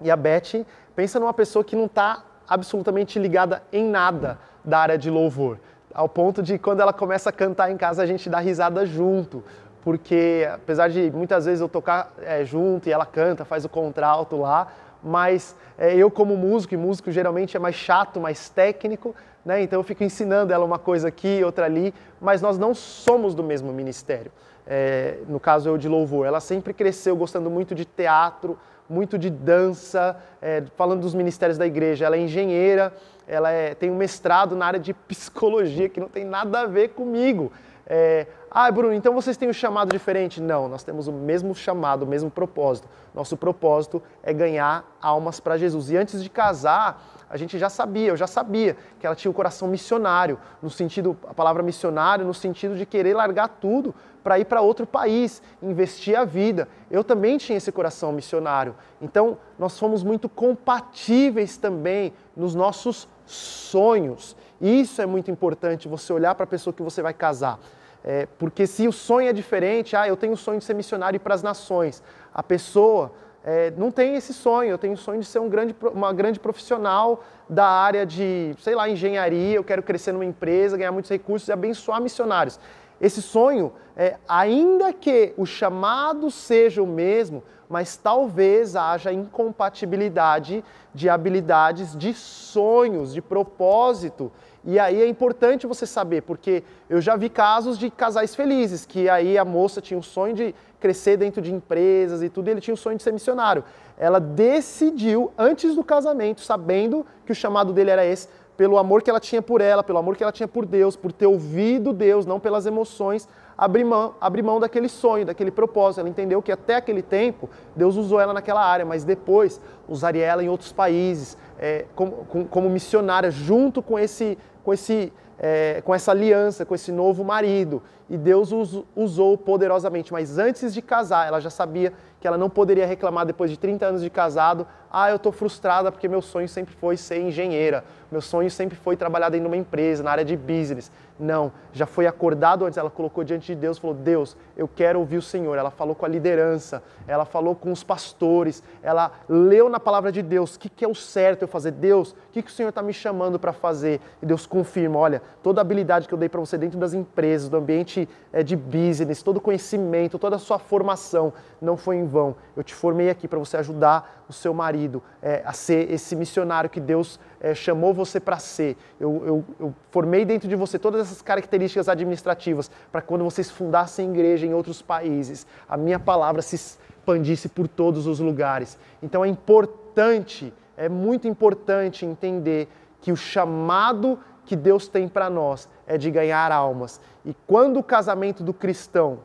e 0.00 0.12
a 0.12 0.16
Beth 0.16 0.64
pensa 0.94 1.18
numa 1.18 1.34
pessoa 1.34 1.64
que 1.64 1.74
não 1.74 1.86
está 1.86 2.22
absolutamente 2.46 3.18
ligada 3.18 3.64
em 3.72 3.84
nada 3.84 4.38
da 4.64 4.78
área 4.78 4.96
de 4.96 5.10
louvor, 5.10 5.58
ao 5.92 6.08
ponto 6.08 6.40
de 6.40 6.56
quando 6.56 6.82
ela 6.82 6.92
começa 6.92 7.30
a 7.30 7.32
cantar 7.32 7.68
em 7.72 7.76
casa 7.76 8.00
a 8.00 8.06
gente 8.06 8.30
dá 8.30 8.38
risada 8.38 8.86
junto, 8.86 9.42
porque 9.82 10.48
apesar 10.54 10.88
de 10.88 11.10
muitas 11.10 11.46
vezes 11.46 11.60
eu 11.60 11.68
tocar 11.68 12.14
é, 12.20 12.44
junto 12.44 12.88
e 12.88 12.92
ela 12.92 13.04
canta, 13.04 13.44
faz 13.44 13.64
o 13.64 13.68
contralto 13.68 14.36
lá, 14.36 14.68
mas 15.02 15.56
é, 15.78 15.94
eu 15.94 16.10
como 16.10 16.36
músico, 16.36 16.74
e 16.74 16.76
músico 16.76 17.10
geralmente 17.10 17.56
é 17.56 17.60
mais 17.60 17.74
chato, 17.74 18.20
mais 18.20 18.48
técnico, 18.48 19.14
né? 19.44 19.62
então 19.62 19.80
eu 19.80 19.82
fico 19.82 20.04
ensinando 20.04 20.52
ela 20.52 20.64
uma 20.64 20.78
coisa 20.78 21.08
aqui, 21.08 21.42
outra 21.44 21.66
ali, 21.66 21.92
mas 22.20 22.40
nós 22.40 22.58
não 22.58 22.74
somos 22.74 23.34
do 23.34 23.42
mesmo 23.42 23.72
ministério. 23.72 24.30
É, 24.66 25.18
no 25.28 25.40
caso 25.40 25.68
eu 25.68 25.76
de 25.76 25.88
louvor, 25.88 26.26
ela 26.26 26.40
sempre 26.40 26.72
cresceu 26.72 27.16
gostando 27.16 27.50
muito 27.50 27.74
de 27.74 27.84
teatro, 27.84 28.56
muito 28.88 29.18
de 29.18 29.30
dança, 29.30 30.16
é, 30.40 30.62
falando 30.76 31.00
dos 31.00 31.14
ministérios 31.14 31.58
da 31.58 31.66
igreja. 31.66 32.04
Ela 32.04 32.16
é 32.16 32.20
engenheira, 32.20 32.92
ela 33.26 33.50
é, 33.50 33.74
tem 33.74 33.90
um 33.90 33.96
mestrado 33.96 34.54
na 34.54 34.66
área 34.66 34.80
de 34.80 34.92
psicologia 34.92 35.88
que 35.88 35.98
não 35.98 36.08
tem 36.08 36.24
nada 36.24 36.60
a 36.60 36.66
ver 36.66 36.90
comigo. 36.90 37.50
É, 37.86 38.26
ah, 38.50 38.70
Bruno, 38.70 38.94
então 38.94 39.12
vocês 39.14 39.36
têm 39.36 39.48
um 39.48 39.52
chamado 39.52 39.90
diferente? 39.90 40.40
Não, 40.40 40.68
nós 40.68 40.82
temos 40.82 41.08
o 41.08 41.12
mesmo 41.12 41.54
chamado, 41.54 42.04
o 42.04 42.06
mesmo 42.06 42.30
propósito. 42.30 42.88
Nosso 43.14 43.36
propósito 43.36 44.02
é 44.22 44.32
ganhar 44.32 44.84
almas 45.00 45.40
para 45.40 45.56
Jesus. 45.56 45.90
E 45.90 45.96
antes 45.96 46.22
de 46.22 46.30
casar, 46.30 47.02
a 47.28 47.36
gente 47.36 47.58
já 47.58 47.68
sabia, 47.68 48.08
eu 48.08 48.16
já 48.16 48.26
sabia 48.26 48.76
que 49.00 49.06
ela 49.06 49.16
tinha 49.16 49.30
o 49.30 49.32
um 49.32 49.34
coração 49.34 49.66
missionário, 49.68 50.38
no 50.60 50.68
sentido, 50.68 51.16
a 51.26 51.34
palavra 51.34 51.62
missionário, 51.62 52.26
no 52.26 52.34
sentido 52.34 52.76
de 52.76 52.84
querer 52.84 53.14
largar 53.14 53.48
tudo 53.48 53.94
para 54.22 54.38
ir 54.38 54.44
para 54.44 54.60
outro 54.60 54.86
país, 54.86 55.42
investir 55.62 56.14
a 56.16 56.24
vida. 56.24 56.68
Eu 56.90 57.02
também 57.02 57.38
tinha 57.38 57.56
esse 57.56 57.72
coração 57.72 58.12
missionário. 58.12 58.74
Então, 59.00 59.38
nós 59.58 59.78
fomos 59.78 60.02
muito 60.02 60.28
compatíveis 60.28 61.56
também 61.56 62.12
nos 62.36 62.54
nossos 62.54 63.08
sonhos. 63.26 64.36
Isso 64.62 65.02
é 65.02 65.06
muito 65.06 65.28
importante, 65.28 65.88
você 65.88 66.12
olhar 66.12 66.36
para 66.36 66.44
a 66.44 66.46
pessoa 66.46 66.72
que 66.72 66.82
você 66.82 67.02
vai 67.02 67.12
casar. 67.12 67.58
É, 68.04 68.26
porque 68.38 68.64
se 68.66 68.86
o 68.86 68.92
sonho 68.92 69.28
é 69.28 69.32
diferente, 69.32 69.96
ah, 69.96 70.06
eu 70.06 70.16
tenho 70.16 70.34
o 70.34 70.36
sonho 70.36 70.60
de 70.60 70.64
ser 70.64 70.74
missionário 70.74 71.18
para 71.18 71.34
as 71.34 71.42
nações. 71.42 72.00
A 72.32 72.42
pessoa 72.42 73.12
é, 73.44 73.72
não 73.76 73.90
tem 73.90 74.14
esse 74.14 74.32
sonho, 74.32 74.70
eu 74.70 74.78
tenho 74.78 74.94
o 74.94 74.96
sonho 74.96 75.20
de 75.20 75.26
ser 75.26 75.40
um 75.40 75.48
grande, 75.48 75.74
uma 75.92 76.12
grande 76.12 76.38
profissional 76.38 77.24
da 77.48 77.66
área 77.66 78.06
de, 78.06 78.54
sei 78.60 78.76
lá, 78.76 78.88
engenharia, 78.88 79.56
eu 79.56 79.64
quero 79.64 79.82
crescer 79.82 80.12
numa 80.12 80.24
empresa, 80.24 80.76
ganhar 80.76 80.92
muitos 80.92 81.10
recursos 81.10 81.48
e 81.48 81.52
abençoar 81.52 82.00
missionários. 82.00 82.58
Esse 83.00 83.20
sonho, 83.20 83.72
é, 83.96 84.16
ainda 84.28 84.92
que 84.92 85.34
o 85.36 85.44
chamado 85.44 86.30
seja 86.30 86.80
o 86.80 86.86
mesmo, 86.86 87.42
mas 87.68 87.96
talvez 87.96 88.76
haja 88.76 89.12
incompatibilidade 89.12 90.64
de 90.94 91.08
habilidades, 91.08 91.96
de 91.96 92.14
sonhos, 92.14 93.12
de 93.12 93.20
propósito. 93.20 94.30
E 94.64 94.78
aí 94.78 95.02
é 95.02 95.08
importante 95.08 95.66
você 95.66 95.86
saber, 95.86 96.22
porque 96.22 96.62
eu 96.88 97.00
já 97.00 97.16
vi 97.16 97.28
casos 97.28 97.76
de 97.78 97.90
casais 97.90 98.34
felizes, 98.34 98.86
que 98.86 99.08
aí 99.08 99.36
a 99.36 99.44
moça 99.44 99.80
tinha 99.80 99.98
o 99.98 100.02
sonho 100.02 100.34
de 100.34 100.54
crescer 100.78 101.16
dentro 101.16 101.42
de 101.42 101.52
empresas 101.52 102.22
e 102.22 102.28
tudo, 102.28 102.48
e 102.48 102.50
ele 102.52 102.60
tinha 102.60 102.74
o 102.74 102.76
sonho 102.76 102.96
de 102.96 103.02
ser 103.02 103.12
missionário. 103.12 103.64
Ela 103.98 104.20
decidiu, 104.20 105.32
antes 105.36 105.74
do 105.74 105.82
casamento, 105.82 106.40
sabendo 106.40 107.04
que 107.26 107.32
o 107.32 107.34
chamado 107.34 107.72
dele 107.72 107.90
era 107.90 108.06
esse, 108.06 108.28
pelo 108.56 108.78
amor 108.78 109.02
que 109.02 109.10
ela 109.10 109.18
tinha 109.18 109.42
por 109.42 109.60
ela, 109.60 109.82
pelo 109.82 109.98
amor 109.98 110.16
que 110.16 110.22
ela 110.22 110.32
tinha 110.32 110.46
por 110.46 110.64
Deus, 110.64 110.94
por 110.94 111.10
ter 111.10 111.26
ouvido 111.26 111.92
Deus, 111.92 112.24
não 112.24 112.38
pelas 112.38 112.64
emoções, 112.64 113.28
abrir 113.62 113.84
mão, 113.84 114.16
abrir 114.20 114.42
mão 114.42 114.58
daquele 114.58 114.88
sonho, 114.88 115.24
daquele 115.24 115.52
propósito. 115.52 116.00
Ela 116.00 116.08
entendeu 116.08 116.42
que 116.42 116.50
até 116.50 116.74
aquele 116.74 117.00
tempo 117.00 117.48
Deus 117.76 117.94
usou 117.94 118.18
ela 118.18 118.32
naquela 118.32 118.60
área, 118.60 118.84
mas 118.84 119.04
depois 119.04 119.60
usaria 119.88 120.24
ela 120.24 120.42
em 120.42 120.48
outros 120.48 120.72
países, 120.72 121.38
é, 121.60 121.84
como, 121.94 122.26
como, 122.50 122.68
missionária, 122.68 123.30
junto 123.30 123.80
com, 123.80 123.96
esse, 123.96 124.36
com, 124.64 124.74
esse, 124.74 125.12
é, 125.38 125.80
com 125.84 125.94
essa 125.94 126.10
aliança, 126.10 126.66
com 126.66 126.74
esse 126.74 126.90
novo 126.90 127.22
marido. 127.22 127.80
E 128.10 128.18
Deus 128.18 128.50
us, 128.50 128.82
usou 128.96 129.38
poderosamente, 129.38 130.12
mas 130.12 130.38
antes 130.38 130.74
de 130.74 130.82
casar, 130.82 131.28
ela 131.28 131.38
já 131.38 131.48
sabia 131.48 131.92
que 132.20 132.26
ela 132.26 132.36
não 132.36 132.50
poderia 132.50 132.84
reclamar 132.84 133.24
depois 133.24 133.50
de 133.50 133.58
30 133.58 133.86
anos 133.86 134.02
de 134.02 134.10
casado, 134.10 134.66
ah, 134.90 135.08
eu 135.08 135.16
estou 135.16 135.32
frustrada 135.32 135.90
porque 135.90 136.06
meu 136.06 136.20
sonho 136.20 136.48
sempre 136.48 136.74
foi 136.74 136.96
ser 136.96 137.20
engenheira, 137.20 137.84
meu 138.10 138.20
sonho 138.20 138.50
sempre 138.50 138.76
foi 138.76 138.96
trabalhar 138.96 139.28
dentro 139.28 139.48
de 139.48 139.54
uma 139.54 139.56
empresa, 139.56 140.02
na 140.02 140.10
área 140.10 140.24
de 140.24 140.36
business. 140.36 140.90
Não, 141.18 141.52
já 141.72 141.86
foi 141.86 142.06
acordado 142.06 142.64
antes, 142.64 142.76
ela 142.76 142.90
colocou 142.90 143.22
diante 143.22 143.46
de 143.46 143.54
Deus, 143.54 143.78
falou: 143.78 143.94
Deus, 143.94 144.36
eu 144.56 144.66
quero 144.66 144.98
ouvir 144.98 145.16
o 145.16 145.22
Senhor. 145.22 145.56
Ela 145.56 145.70
falou 145.70 145.94
com 145.94 146.04
a 146.04 146.08
liderança, 146.08 146.82
ela 147.06 147.24
falou 147.24 147.54
com 147.54 147.70
os 147.70 147.84
pastores, 147.84 148.62
ela 148.82 149.12
leu 149.28 149.68
na 149.68 149.78
palavra 149.78 150.10
de 150.10 150.22
Deus 150.22 150.56
o 150.56 150.58
que, 150.58 150.68
que 150.68 150.84
é 150.84 150.88
o 150.88 150.94
certo 150.94 151.42
eu 151.42 151.48
fazer. 151.48 151.72
Deus, 151.72 152.12
o 152.12 152.16
que, 152.32 152.42
que 152.42 152.50
o 152.50 152.54
Senhor 152.54 152.70
está 152.70 152.82
me 152.82 152.92
chamando 152.92 153.38
para 153.38 153.52
fazer? 153.52 154.00
E 154.20 154.26
Deus 154.26 154.46
confirma: 154.46 154.98
olha, 154.98 155.22
toda 155.42 155.60
a 155.60 155.62
habilidade 155.62 156.08
que 156.08 156.14
eu 156.14 156.18
dei 156.18 156.28
para 156.28 156.40
você 156.40 156.58
dentro 156.58 156.78
das 156.78 156.94
empresas, 156.94 157.48
do 157.48 157.56
ambiente 157.56 158.08
eh, 158.32 158.42
de 158.42 158.56
business, 158.56 159.22
todo 159.22 159.36
o 159.36 159.40
conhecimento, 159.40 160.18
toda 160.18 160.36
a 160.36 160.38
sua 160.38 160.58
formação, 160.58 161.32
não 161.60 161.76
foi 161.76 161.96
em 161.96 162.06
vão. 162.06 162.34
Eu 162.56 162.62
te 162.62 162.74
formei 162.74 163.10
aqui 163.10 163.28
para 163.28 163.38
você 163.38 163.56
ajudar 163.58 164.24
o 164.28 164.32
seu 164.32 164.54
marido 164.54 165.02
é, 165.20 165.42
a 165.44 165.52
ser 165.52 165.90
esse 165.90 166.16
missionário 166.16 166.70
que 166.70 166.80
Deus 166.80 167.20
é, 167.42 167.56
chamou 167.56 167.92
você 167.92 168.20
para 168.20 168.38
ser. 168.38 168.76
Eu, 169.00 169.22
eu, 169.26 169.44
eu, 169.58 169.74
formei 169.90 170.24
dentro 170.24 170.48
de 170.48 170.54
você 170.54 170.78
todas 170.78 171.00
essas 171.00 171.20
características 171.20 171.88
administrativas 171.88 172.70
para 172.92 173.02
quando 173.02 173.24
vocês 173.24 173.50
fundassem 173.50 174.10
igreja 174.10 174.46
em 174.46 174.54
outros 174.54 174.80
países, 174.80 175.44
a 175.68 175.76
minha 175.76 175.98
palavra 175.98 176.40
se 176.40 176.54
expandisse 176.54 177.48
por 177.48 177.66
todos 177.66 178.06
os 178.06 178.20
lugares. 178.20 178.78
Então 179.02 179.24
é 179.24 179.28
importante, 179.28 180.54
é 180.76 180.88
muito 180.88 181.26
importante 181.26 182.06
entender 182.06 182.68
que 183.00 183.10
o 183.10 183.16
chamado 183.16 184.20
que 184.44 184.54
Deus 184.54 184.86
tem 184.86 185.08
para 185.08 185.28
nós 185.28 185.68
é 185.84 185.98
de 185.98 186.12
ganhar 186.12 186.52
almas. 186.52 187.00
E 187.24 187.34
quando 187.46 187.78
o 187.78 187.82
casamento 187.82 188.44
do 188.44 188.54
cristão 188.54 189.18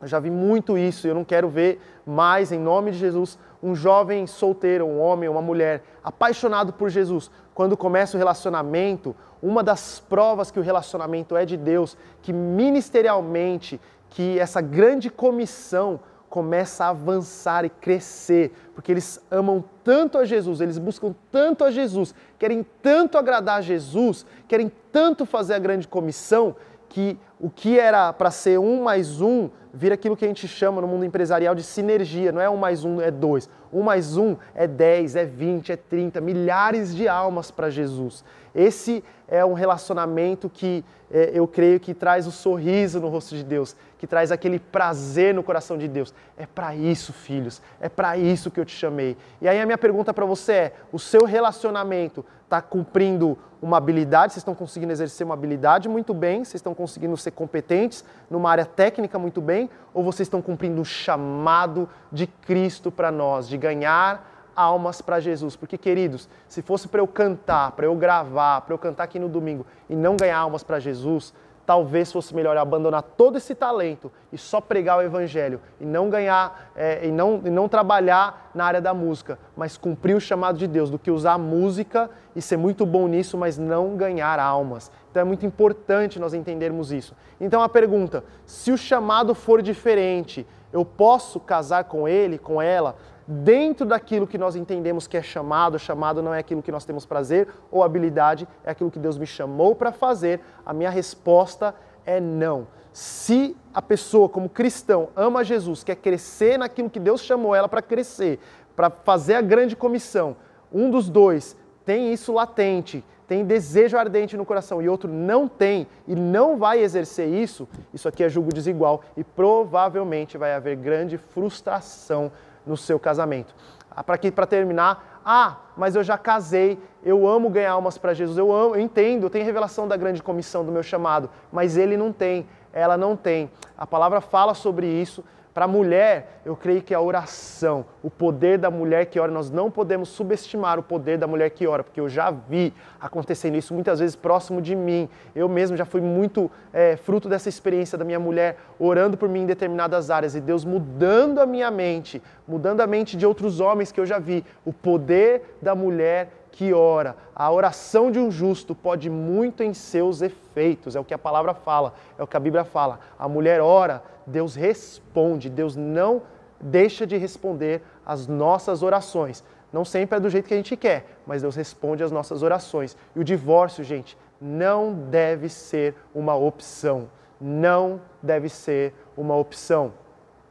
eu 0.00 0.08
já 0.08 0.18
vi 0.18 0.30
muito 0.30 0.76
isso 0.76 1.06
eu 1.06 1.14
não 1.14 1.24
quero 1.24 1.48
ver 1.48 1.80
mais, 2.04 2.50
em 2.50 2.58
nome 2.58 2.90
de 2.90 2.98
Jesus, 2.98 3.38
um 3.62 3.74
jovem 3.74 4.26
solteiro, 4.26 4.84
um 4.84 5.00
homem, 5.00 5.28
uma 5.28 5.40
mulher 5.40 5.84
apaixonado 6.02 6.72
por 6.72 6.90
Jesus. 6.90 7.30
Quando 7.54 7.76
começa 7.76 8.16
o 8.16 8.18
relacionamento, 8.18 9.14
uma 9.42 9.62
das 9.62 10.00
provas 10.00 10.50
que 10.50 10.58
o 10.58 10.62
relacionamento 10.62 11.36
é 11.36 11.44
de 11.44 11.56
Deus, 11.56 11.96
que 12.22 12.32
ministerialmente, 12.32 13.80
que 14.10 14.38
essa 14.38 14.60
grande 14.60 15.10
comissão 15.10 16.00
começa 16.30 16.86
a 16.86 16.88
avançar 16.88 17.62
e 17.64 17.68
crescer, 17.68 18.52
porque 18.74 18.90
eles 18.90 19.20
amam 19.30 19.62
tanto 19.84 20.16
a 20.16 20.24
Jesus, 20.24 20.62
eles 20.62 20.78
buscam 20.78 21.14
tanto 21.30 21.62
a 21.62 21.70
Jesus, 21.70 22.14
querem 22.38 22.64
tanto 22.80 23.18
agradar 23.18 23.58
a 23.58 23.60
Jesus, 23.60 24.24
querem 24.48 24.72
tanto 24.90 25.26
fazer 25.26 25.52
a 25.52 25.58
grande 25.58 25.86
comissão, 25.86 26.56
que 26.88 27.18
o 27.38 27.50
que 27.50 27.78
era 27.78 28.12
para 28.12 28.30
ser 28.30 28.58
um 28.58 28.82
mais 28.82 29.20
um 29.20 29.50
vira 29.74 29.94
aquilo 29.94 30.16
que 30.16 30.24
a 30.24 30.28
gente 30.28 30.46
chama 30.46 30.80
no 30.80 30.86
mundo 30.86 31.04
empresarial 31.04 31.54
de 31.54 31.62
sinergia. 31.62 32.30
Não 32.30 32.40
é 32.40 32.48
um 32.48 32.56
mais 32.56 32.84
um, 32.84 33.00
é 33.00 33.10
dois. 33.10 33.48
Um 33.72 33.82
mais 33.82 34.16
um 34.16 34.36
é 34.54 34.66
dez, 34.66 35.16
é 35.16 35.24
vinte, 35.24 35.72
é 35.72 35.76
trinta, 35.76 36.20
milhares 36.20 36.94
de 36.94 37.08
almas 37.08 37.50
para 37.50 37.70
Jesus. 37.70 38.22
Esse 38.54 39.02
é 39.26 39.42
um 39.44 39.54
relacionamento 39.54 40.50
que 40.50 40.84
é, 41.10 41.30
eu 41.32 41.48
creio 41.48 41.80
que 41.80 41.94
traz 41.94 42.26
o 42.26 42.30
sorriso 42.30 43.00
no 43.00 43.08
rosto 43.08 43.34
de 43.34 43.42
Deus, 43.42 43.74
que 43.98 44.06
traz 44.06 44.30
aquele 44.30 44.58
prazer 44.58 45.34
no 45.34 45.42
coração 45.42 45.78
de 45.78 45.88
Deus. 45.88 46.12
É 46.36 46.44
para 46.44 46.74
isso, 46.74 47.14
filhos, 47.14 47.62
é 47.80 47.88
para 47.88 48.16
isso 48.18 48.50
que 48.50 48.60
eu 48.60 48.64
te 48.64 48.74
chamei. 48.74 49.16
E 49.40 49.48
aí 49.48 49.58
a 49.58 49.64
minha 49.64 49.78
pergunta 49.78 50.12
para 50.12 50.26
você 50.26 50.52
é: 50.52 50.72
o 50.92 50.98
seu 50.98 51.24
relacionamento 51.24 52.24
está 52.44 52.60
cumprindo 52.60 53.38
uma 53.62 53.78
habilidade? 53.78 54.34
Vocês 54.34 54.42
estão 54.42 54.54
conseguindo 54.54 54.92
exercer 54.92 55.24
uma 55.24 55.34
habilidade 55.34 55.88
muito 55.88 56.12
bem? 56.12 56.44
Vocês 56.44 56.56
estão 56.56 56.74
conseguindo 56.74 57.16
ser 57.16 57.30
competentes 57.30 58.04
numa 58.28 58.50
área 58.50 58.66
técnica 58.66 59.18
muito 59.18 59.40
bem? 59.40 59.70
Ou 59.94 60.02
vocês 60.02 60.26
estão 60.26 60.40
cumprindo 60.40 60.80
o 60.80 60.84
chamado 60.84 61.88
de 62.10 62.26
Cristo 62.26 62.90
para 62.90 63.10
nós, 63.10 63.48
de 63.48 63.56
ganhar 63.56 64.30
almas 64.54 65.00
para 65.00 65.20
Jesus. 65.20 65.56
Porque, 65.56 65.76
queridos, 65.76 66.28
se 66.48 66.62
fosse 66.62 66.88
para 66.88 67.00
eu 67.00 67.06
cantar, 67.06 67.72
para 67.72 67.86
eu 67.86 67.94
gravar, 67.94 68.62
para 68.62 68.74
eu 68.74 68.78
cantar 68.78 69.04
aqui 69.04 69.18
no 69.18 69.28
domingo 69.28 69.66
e 69.88 69.96
não 69.96 70.16
ganhar 70.16 70.38
almas 70.38 70.62
para 70.62 70.78
Jesus, 70.78 71.32
talvez 71.64 72.10
fosse 72.12 72.34
melhor 72.34 72.56
abandonar 72.56 73.02
todo 73.02 73.38
esse 73.38 73.54
talento 73.54 74.10
e 74.32 74.38
só 74.38 74.60
pregar 74.60 74.98
o 74.98 75.02
evangelho 75.02 75.60
e 75.80 75.84
não 75.84 76.10
ganhar 76.10 76.70
é, 76.74 77.06
e, 77.06 77.12
não, 77.12 77.40
e 77.44 77.50
não 77.50 77.68
trabalhar 77.68 78.50
na 78.54 78.64
área 78.64 78.80
da 78.80 78.92
música, 78.92 79.38
mas 79.56 79.76
cumprir 79.76 80.16
o 80.16 80.20
chamado 80.20 80.58
de 80.58 80.66
Deus, 80.66 80.90
do 80.90 80.98
que 80.98 81.10
usar 81.10 81.34
a 81.34 81.38
música 81.38 82.10
e 82.34 82.42
ser 82.42 82.56
muito 82.56 82.84
bom 82.84 83.06
nisso, 83.06 83.38
mas 83.38 83.56
não 83.56 83.96
ganhar 83.96 84.38
almas. 84.38 84.90
Então 85.10 85.20
é 85.20 85.24
muito 85.24 85.46
importante 85.46 86.18
nós 86.18 86.34
entendermos 86.34 86.90
isso. 86.90 87.14
Então 87.40 87.62
a 87.62 87.68
pergunta: 87.68 88.24
se 88.46 88.72
o 88.72 88.78
chamado 88.78 89.34
for 89.34 89.62
diferente, 89.62 90.46
eu 90.72 90.84
posso 90.84 91.38
casar 91.38 91.84
com 91.84 92.08
ele, 92.08 92.38
com 92.38 92.60
ela, 92.60 92.96
dentro 93.26 93.86
daquilo 93.86 94.26
que 94.26 94.38
nós 94.38 94.56
entendemos 94.56 95.06
que 95.06 95.16
é 95.16 95.22
chamado, 95.22 95.78
chamado 95.78 96.22
não 96.22 96.34
é 96.34 96.38
aquilo 96.38 96.62
que 96.62 96.72
nós 96.72 96.84
temos 96.84 97.06
prazer 97.06 97.48
ou 97.70 97.82
habilidade, 97.82 98.48
é 98.64 98.70
aquilo 98.70 98.90
que 98.90 98.98
Deus 98.98 99.18
me 99.18 99.26
chamou 99.26 99.74
para 99.74 99.92
fazer, 99.92 100.40
a 100.64 100.72
minha 100.72 100.90
resposta 100.90 101.74
é 102.04 102.20
não. 102.20 102.66
Se 102.92 103.56
a 103.72 103.80
pessoa, 103.80 104.28
como 104.28 104.48
cristão, 104.48 105.08
ama 105.16 105.44
Jesus, 105.44 105.82
quer 105.82 105.96
crescer 105.96 106.58
naquilo 106.58 106.90
que 106.90 107.00
Deus 107.00 107.22
chamou 107.22 107.54
ela 107.54 107.68
para 107.68 107.80
crescer, 107.80 108.38
para 108.76 108.90
fazer 108.90 109.34
a 109.34 109.40
grande 109.40 109.74
comissão, 109.74 110.36
um 110.72 110.90
dos 110.90 111.08
dois 111.08 111.56
tem 111.84 112.12
isso 112.12 112.32
latente, 112.32 113.04
tem 113.26 113.44
desejo 113.44 113.96
ardente 113.96 114.36
no 114.36 114.44
coração 114.44 114.82
e 114.82 114.88
outro 114.88 115.10
não 115.10 115.48
tem 115.48 115.86
e 116.06 116.14
não 116.14 116.56
vai 116.56 116.80
exercer 116.80 117.28
isso, 117.28 117.68
isso 117.92 118.06
aqui 118.06 118.22
é 118.22 118.28
julgo 118.28 118.52
desigual 118.52 119.02
e 119.16 119.24
provavelmente 119.24 120.36
vai 120.36 120.52
haver 120.52 120.76
grande 120.76 121.16
frustração 121.16 122.30
no 122.66 122.76
seu 122.76 122.98
casamento. 122.98 123.54
Ah, 123.90 124.02
para 124.02 124.46
terminar, 124.46 125.20
ah, 125.24 125.56
mas 125.76 125.94
eu 125.94 126.02
já 126.02 126.16
casei, 126.16 126.78
eu 127.04 127.26
amo 127.26 127.50
ganhar 127.50 127.72
almas 127.72 127.98
para 127.98 128.14
Jesus, 128.14 128.38
eu 128.38 128.52
amo, 128.52 128.74
eu 128.74 128.80
entendo, 128.80 129.24
eu 129.24 129.30
tenho 129.30 129.44
revelação 129.44 129.86
da 129.86 129.96
grande 129.96 130.22
comissão 130.22 130.64
do 130.64 130.72
meu 130.72 130.82
chamado, 130.82 131.30
mas 131.52 131.76
ele 131.76 131.96
não 131.96 132.12
tem, 132.12 132.46
ela 132.72 132.96
não 132.96 133.16
tem. 133.16 133.50
A 133.76 133.86
palavra 133.86 134.20
fala 134.20 134.54
sobre 134.54 134.86
isso, 134.86 135.24
para 135.54 135.66
a 135.66 135.68
mulher, 135.68 136.40
eu 136.46 136.56
creio 136.56 136.80
que 136.80 136.94
a 136.94 137.00
oração, 137.00 137.84
o 138.02 138.10
poder 138.10 138.56
da 138.58 138.70
mulher 138.70 139.06
que 139.06 139.20
ora, 139.20 139.30
nós 139.30 139.50
não 139.50 139.70
podemos 139.70 140.08
subestimar 140.08 140.78
o 140.78 140.82
poder 140.82 141.18
da 141.18 141.26
mulher 141.26 141.50
que 141.50 141.66
ora, 141.66 141.84
porque 141.84 142.00
eu 142.00 142.08
já 142.08 142.30
vi 142.30 142.72
acontecendo 142.98 143.56
isso 143.56 143.74
muitas 143.74 144.00
vezes 144.00 144.16
próximo 144.16 144.62
de 144.62 144.74
mim. 144.74 145.08
Eu 145.34 145.48
mesmo 145.48 145.76
já 145.76 145.84
fui 145.84 146.00
muito 146.00 146.50
é, 146.72 146.96
fruto 146.96 147.28
dessa 147.28 147.50
experiência 147.50 147.98
da 147.98 148.04
minha 148.04 148.18
mulher 148.18 148.56
orando 148.78 149.16
por 149.18 149.28
mim 149.28 149.42
em 149.42 149.46
determinadas 149.46 150.10
áreas 150.10 150.34
e 150.34 150.40
Deus 150.40 150.64
mudando 150.64 151.38
a 151.38 151.46
minha 151.46 151.70
mente, 151.70 152.22
mudando 152.48 152.80
a 152.80 152.86
mente 152.86 153.14
de 153.14 153.26
outros 153.26 153.60
homens 153.60 153.92
que 153.92 154.00
eu 154.00 154.06
já 154.06 154.18
vi. 154.18 154.44
O 154.64 154.72
poder 154.72 155.56
da 155.60 155.74
mulher 155.74 156.30
que 156.52 156.72
ora. 156.72 157.16
A 157.34 157.50
oração 157.50 158.10
de 158.10 158.18
um 158.18 158.30
justo 158.30 158.74
pode 158.74 159.10
muito 159.10 159.62
em 159.62 159.72
seus 159.74 160.20
efeitos, 160.20 160.94
é 160.94 161.00
o 161.00 161.04
que 161.04 161.14
a 161.14 161.18
palavra 161.18 161.54
fala, 161.54 161.94
é 162.18 162.22
o 162.22 162.26
que 162.26 162.36
a 162.36 162.40
Bíblia 162.40 162.62
fala. 162.62 163.00
A 163.18 163.26
mulher 163.26 163.60
ora, 163.60 164.02
Deus 164.26 164.54
responde, 164.54 165.50
Deus 165.50 165.76
não 165.76 166.22
deixa 166.60 167.06
de 167.06 167.16
responder 167.16 167.82
às 168.06 168.26
nossas 168.26 168.82
orações. 168.82 169.44
Não 169.72 169.84
sempre 169.84 170.16
é 170.16 170.20
do 170.20 170.28
jeito 170.28 170.46
que 170.46 170.54
a 170.54 170.56
gente 170.56 170.76
quer, 170.76 171.18
mas 171.26 171.42
Deus 171.42 171.56
responde 171.56 172.02
às 172.02 172.12
nossas 172.12 172.42
orações. 172.42 172.96
E 173.16 173.20
o 173.20 173.24
divórcio, 173.24 173.82
gente, 173.82 174.16
não 174.40 174.92
deve 174.92 175.48
ser 175.48 175.94
uma 176.14 176.34
opção. 176.34 177.08
Não 177.40 178.00
deve 178.22 178.48
ser 178.48 178.92
uma 179.16 179.34
opção. 179.34 179.92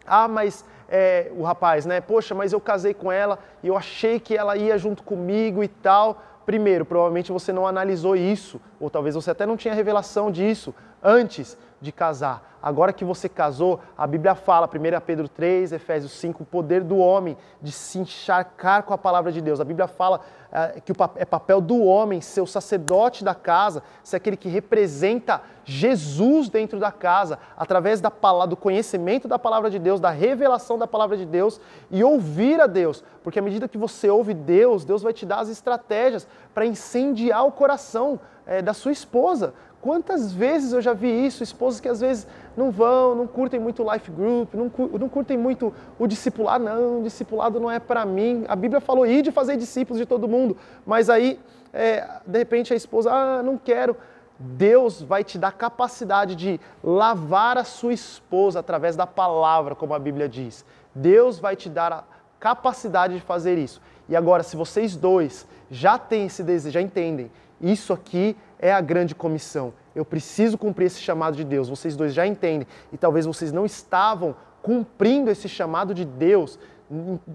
Ah, 0.05 0.27
mas 0.27 0.65
é, 0.89 1.31
o 1.37 1.43
rapaz, 1.43 1.85
né? 1.85 2.01
Poxa, 2.01 2.33
mas 2.33 2.51
eu 2.51 2.59
casei 2.59 2.93
com 2.93 3.11
ela 3.11 3.39
e 3.61 3.67
eu 3.67 3.77
achei 3.77 4.19
que 4.19 4.35
ela 4.35 4.57
ia 4.57 4.77
junto 4.77 5.03
comigo 5.03 5.63
e 5.63 5.67
tal. 5.67 6.21
Primeiro, 6.45 6.83
provavelmente 6.83 7.31
você 7.31 7.53
não 7.53 7.67
analisou 7.67 8.15
isso, 8.15 8.59
ou 8.79 8.89
talvez 8.89 9.13
você 9.13 9.29
até 9.29 9.45
não 9.45 9.55
tinha 9.55 9.73
revelação 9.73 10.31
disso 10.31 10.73
antes 11.03 11.57
de 11.81 11.91
casar. 11.91 12.51
Agora 12.61 12.93
que 12.93 13.03
você 13.03 13.27
casou, 13.27 13.79
a 13.97 14.05
Bíblia 14.05 14.35
fala, 14.35 14.67
1 14.67 15.01
Pedro 15.03 15.27
3, 15.27 15.71
Efésios 15.71 16.11
5, 16.11 16.43
o 16.43 16.45
poder 16.45 16.83
do 16.83 16.97
homem 16.97 17.35
de 17.59 17.71
se 17.71 17.97
encharcar 17.97 18.83
com 18.83 18.93
a 18.93 18.97
palavra 18.97 19.31
de 19.31 19.41
Deus. 19.41 19.59
A 19.59 19.65
Bíblia 19.65 19.87
fala 19.87 20.21
é, 20.51 20.79
que 20.79 20.93
é 21.15 21.25
papel 21.25 21.59
do 21.59 21.83
homem 21.83 22.21
ser 22.21 22.41
o 22.41 22.45
sacerdote 22.45 23.23
da 23.23 23.33
casa, 23.33 23.81
ser 24.03 24.17
aquele 24.17 24.37
que 24.37 24.47
representa 24.47 25.41
Jesus 25.65 26.49
dentro 26.49 26.79
da 26.79 26.91
casa, 26.91 27.39
através 27.57 27.99
da 27.99 28.11
palavra, 28.11 28.49
do 28.49 28.57
conhecimento 28.57 29.27
da 29.27 29.39
palavra 29.39 29.71
de 29.71 29.79
Deus, 29.79 29.99
da 29.99 30.11
revelação 30.11 30.77
da 30.77 30.85
palavra 30.85 31.17
de 31.17 31.25
Deus 31.25 31.59
e 31.89 32.03
ouvir 32.03 32.61
a 32.61 32.67
Deus. 32.67 33.03
Porque 33.23 33.39
à 33.39 33.41
medida 33.41 33.67
que 33.67 33.77
você 33.77 34.07
ouve 34.07 34.35
Deus, 34.35 34.85
Deus 34.85 35.01
vai 35.01 35.13
te 35.13 35.25
dar 35.25 35.39
as 35.39 35.49
estratégias 35.49 36.27
para 36.53 36.63
incendiar 36.63 37.43
o 37.47 37.51
coração 37.51 38.19
é, 38.45 38.61
da 38.61 38.73
sua 38.73 38.91
esposa. 38.91 39.53
Quantas 39.81 40.31
vezes 40.31 40.73
eu 40.73 40.81
já 40.81 40.93
vi 40.93 41.25
isso, 41.25 41.41
esposas 41.41 41.79
que 41.79 41.89
às 41.89 42.01
vezes 42.01 42.27
não 42.55 42.69
vão, 42.69 43.15
não 43.15 43.25
curtem 43.25 43.59
muito 43.59 43.83
o 43.83 43.91
life 43.91 44.11
group, 44.11 44.53
não, 44.53 44.71
não 44.99 45.09
curtem 45.09 45.35
muito 45.35 45.73
o 45.97 46.05
discipulado, 46.05 46.63
não, 46.63 46.99
o 46.99 47.03
discipulado 47.03 47.59
não 47.59 47.69
é 47.69 47.79
para 47.79 48.05
mim. 48.05 48.45
A 48.47 48.55
Bíblia 48.55 48.79
falou, 48.79 49.07
ir 49.07 49.23
de 49.23 49.31
fazer 49.31 49.57
discípulos 49.57 49.97
de 49.97 50.05
todo 50.05 50.27
mundo, 50.27 50.55
mas 50.85 51.09
aí, 51.09 51.39
é, 51.73 52.07
de 52.27 52.37
repente, 52.37 52.71
a 52.71 52.75
esposa, 52.75 53.11
ah, 53.11 53.41
não 53.41 53.57
quero. 53.57 53.97
Deus 54.37 55.01
vai 55.01 55.23
te 55.23 55.37
dar 55.37 55.51
capacidade 55.51 56.35
de 56.35 56.59
lavar 56.83 57.57
a 57.57 57.63
sua 57.63 57.93
esposa 57.93 58.59
através 58.59 58.95
da 58.95 59.07
palavra, 59.07 59.75
como 59.75 59.93
a 59.93 59.99
Bíblia 59.99 60.29
diz. 60.29 60.63
Deus 60.93 61.39
vai 61.39 61.55
te 61.55 61.69
dar 61.69 61.91
a 61.91 62.03
capacidade 62.39 63.15
de 63.15 63.21
fazer 63.21 63.57
isso. 63.57 63.81
E 64.09 64.15
agora, 64.15 64.43
se 64.43 64.55
vocês 64.55 64.95
dois 64.95 65.47
já 65.69 65.97
têm 65.97 66.25
esse 66.25 66.43
desejo, 66.43 66.73
já 66.73 66.81
entendem, 66.81 67.31
isso 67.61 67.93
aqui 67.93 68.35
é 68.59 68.73
a 68.73 68.81
grande 68.81 69.13
comissão. 69.13 69.73
Eu 69.95 70.05
preciso 70.05 70.57
cumprir 70.57 70.85
esse 70.85 70.99
chamado 70.99 71.35
de 71.35 71.43
Deus. 71.43 71.69
Vocês 71.69 71.95
dois 71.95 72.13
já 72.13 72.25
entendem. 72.25 72.67
E 72.91 72.97
talvez 72.97 73.25
vocês 73.25 73.51
não 73.51 73.65
estavam 73.65 74.35
cumprindo 74.61 75.29
esse 75.29 75.49
chamado 75.49 75.93
de 75.93 76.05
Deus. 76.05 76.57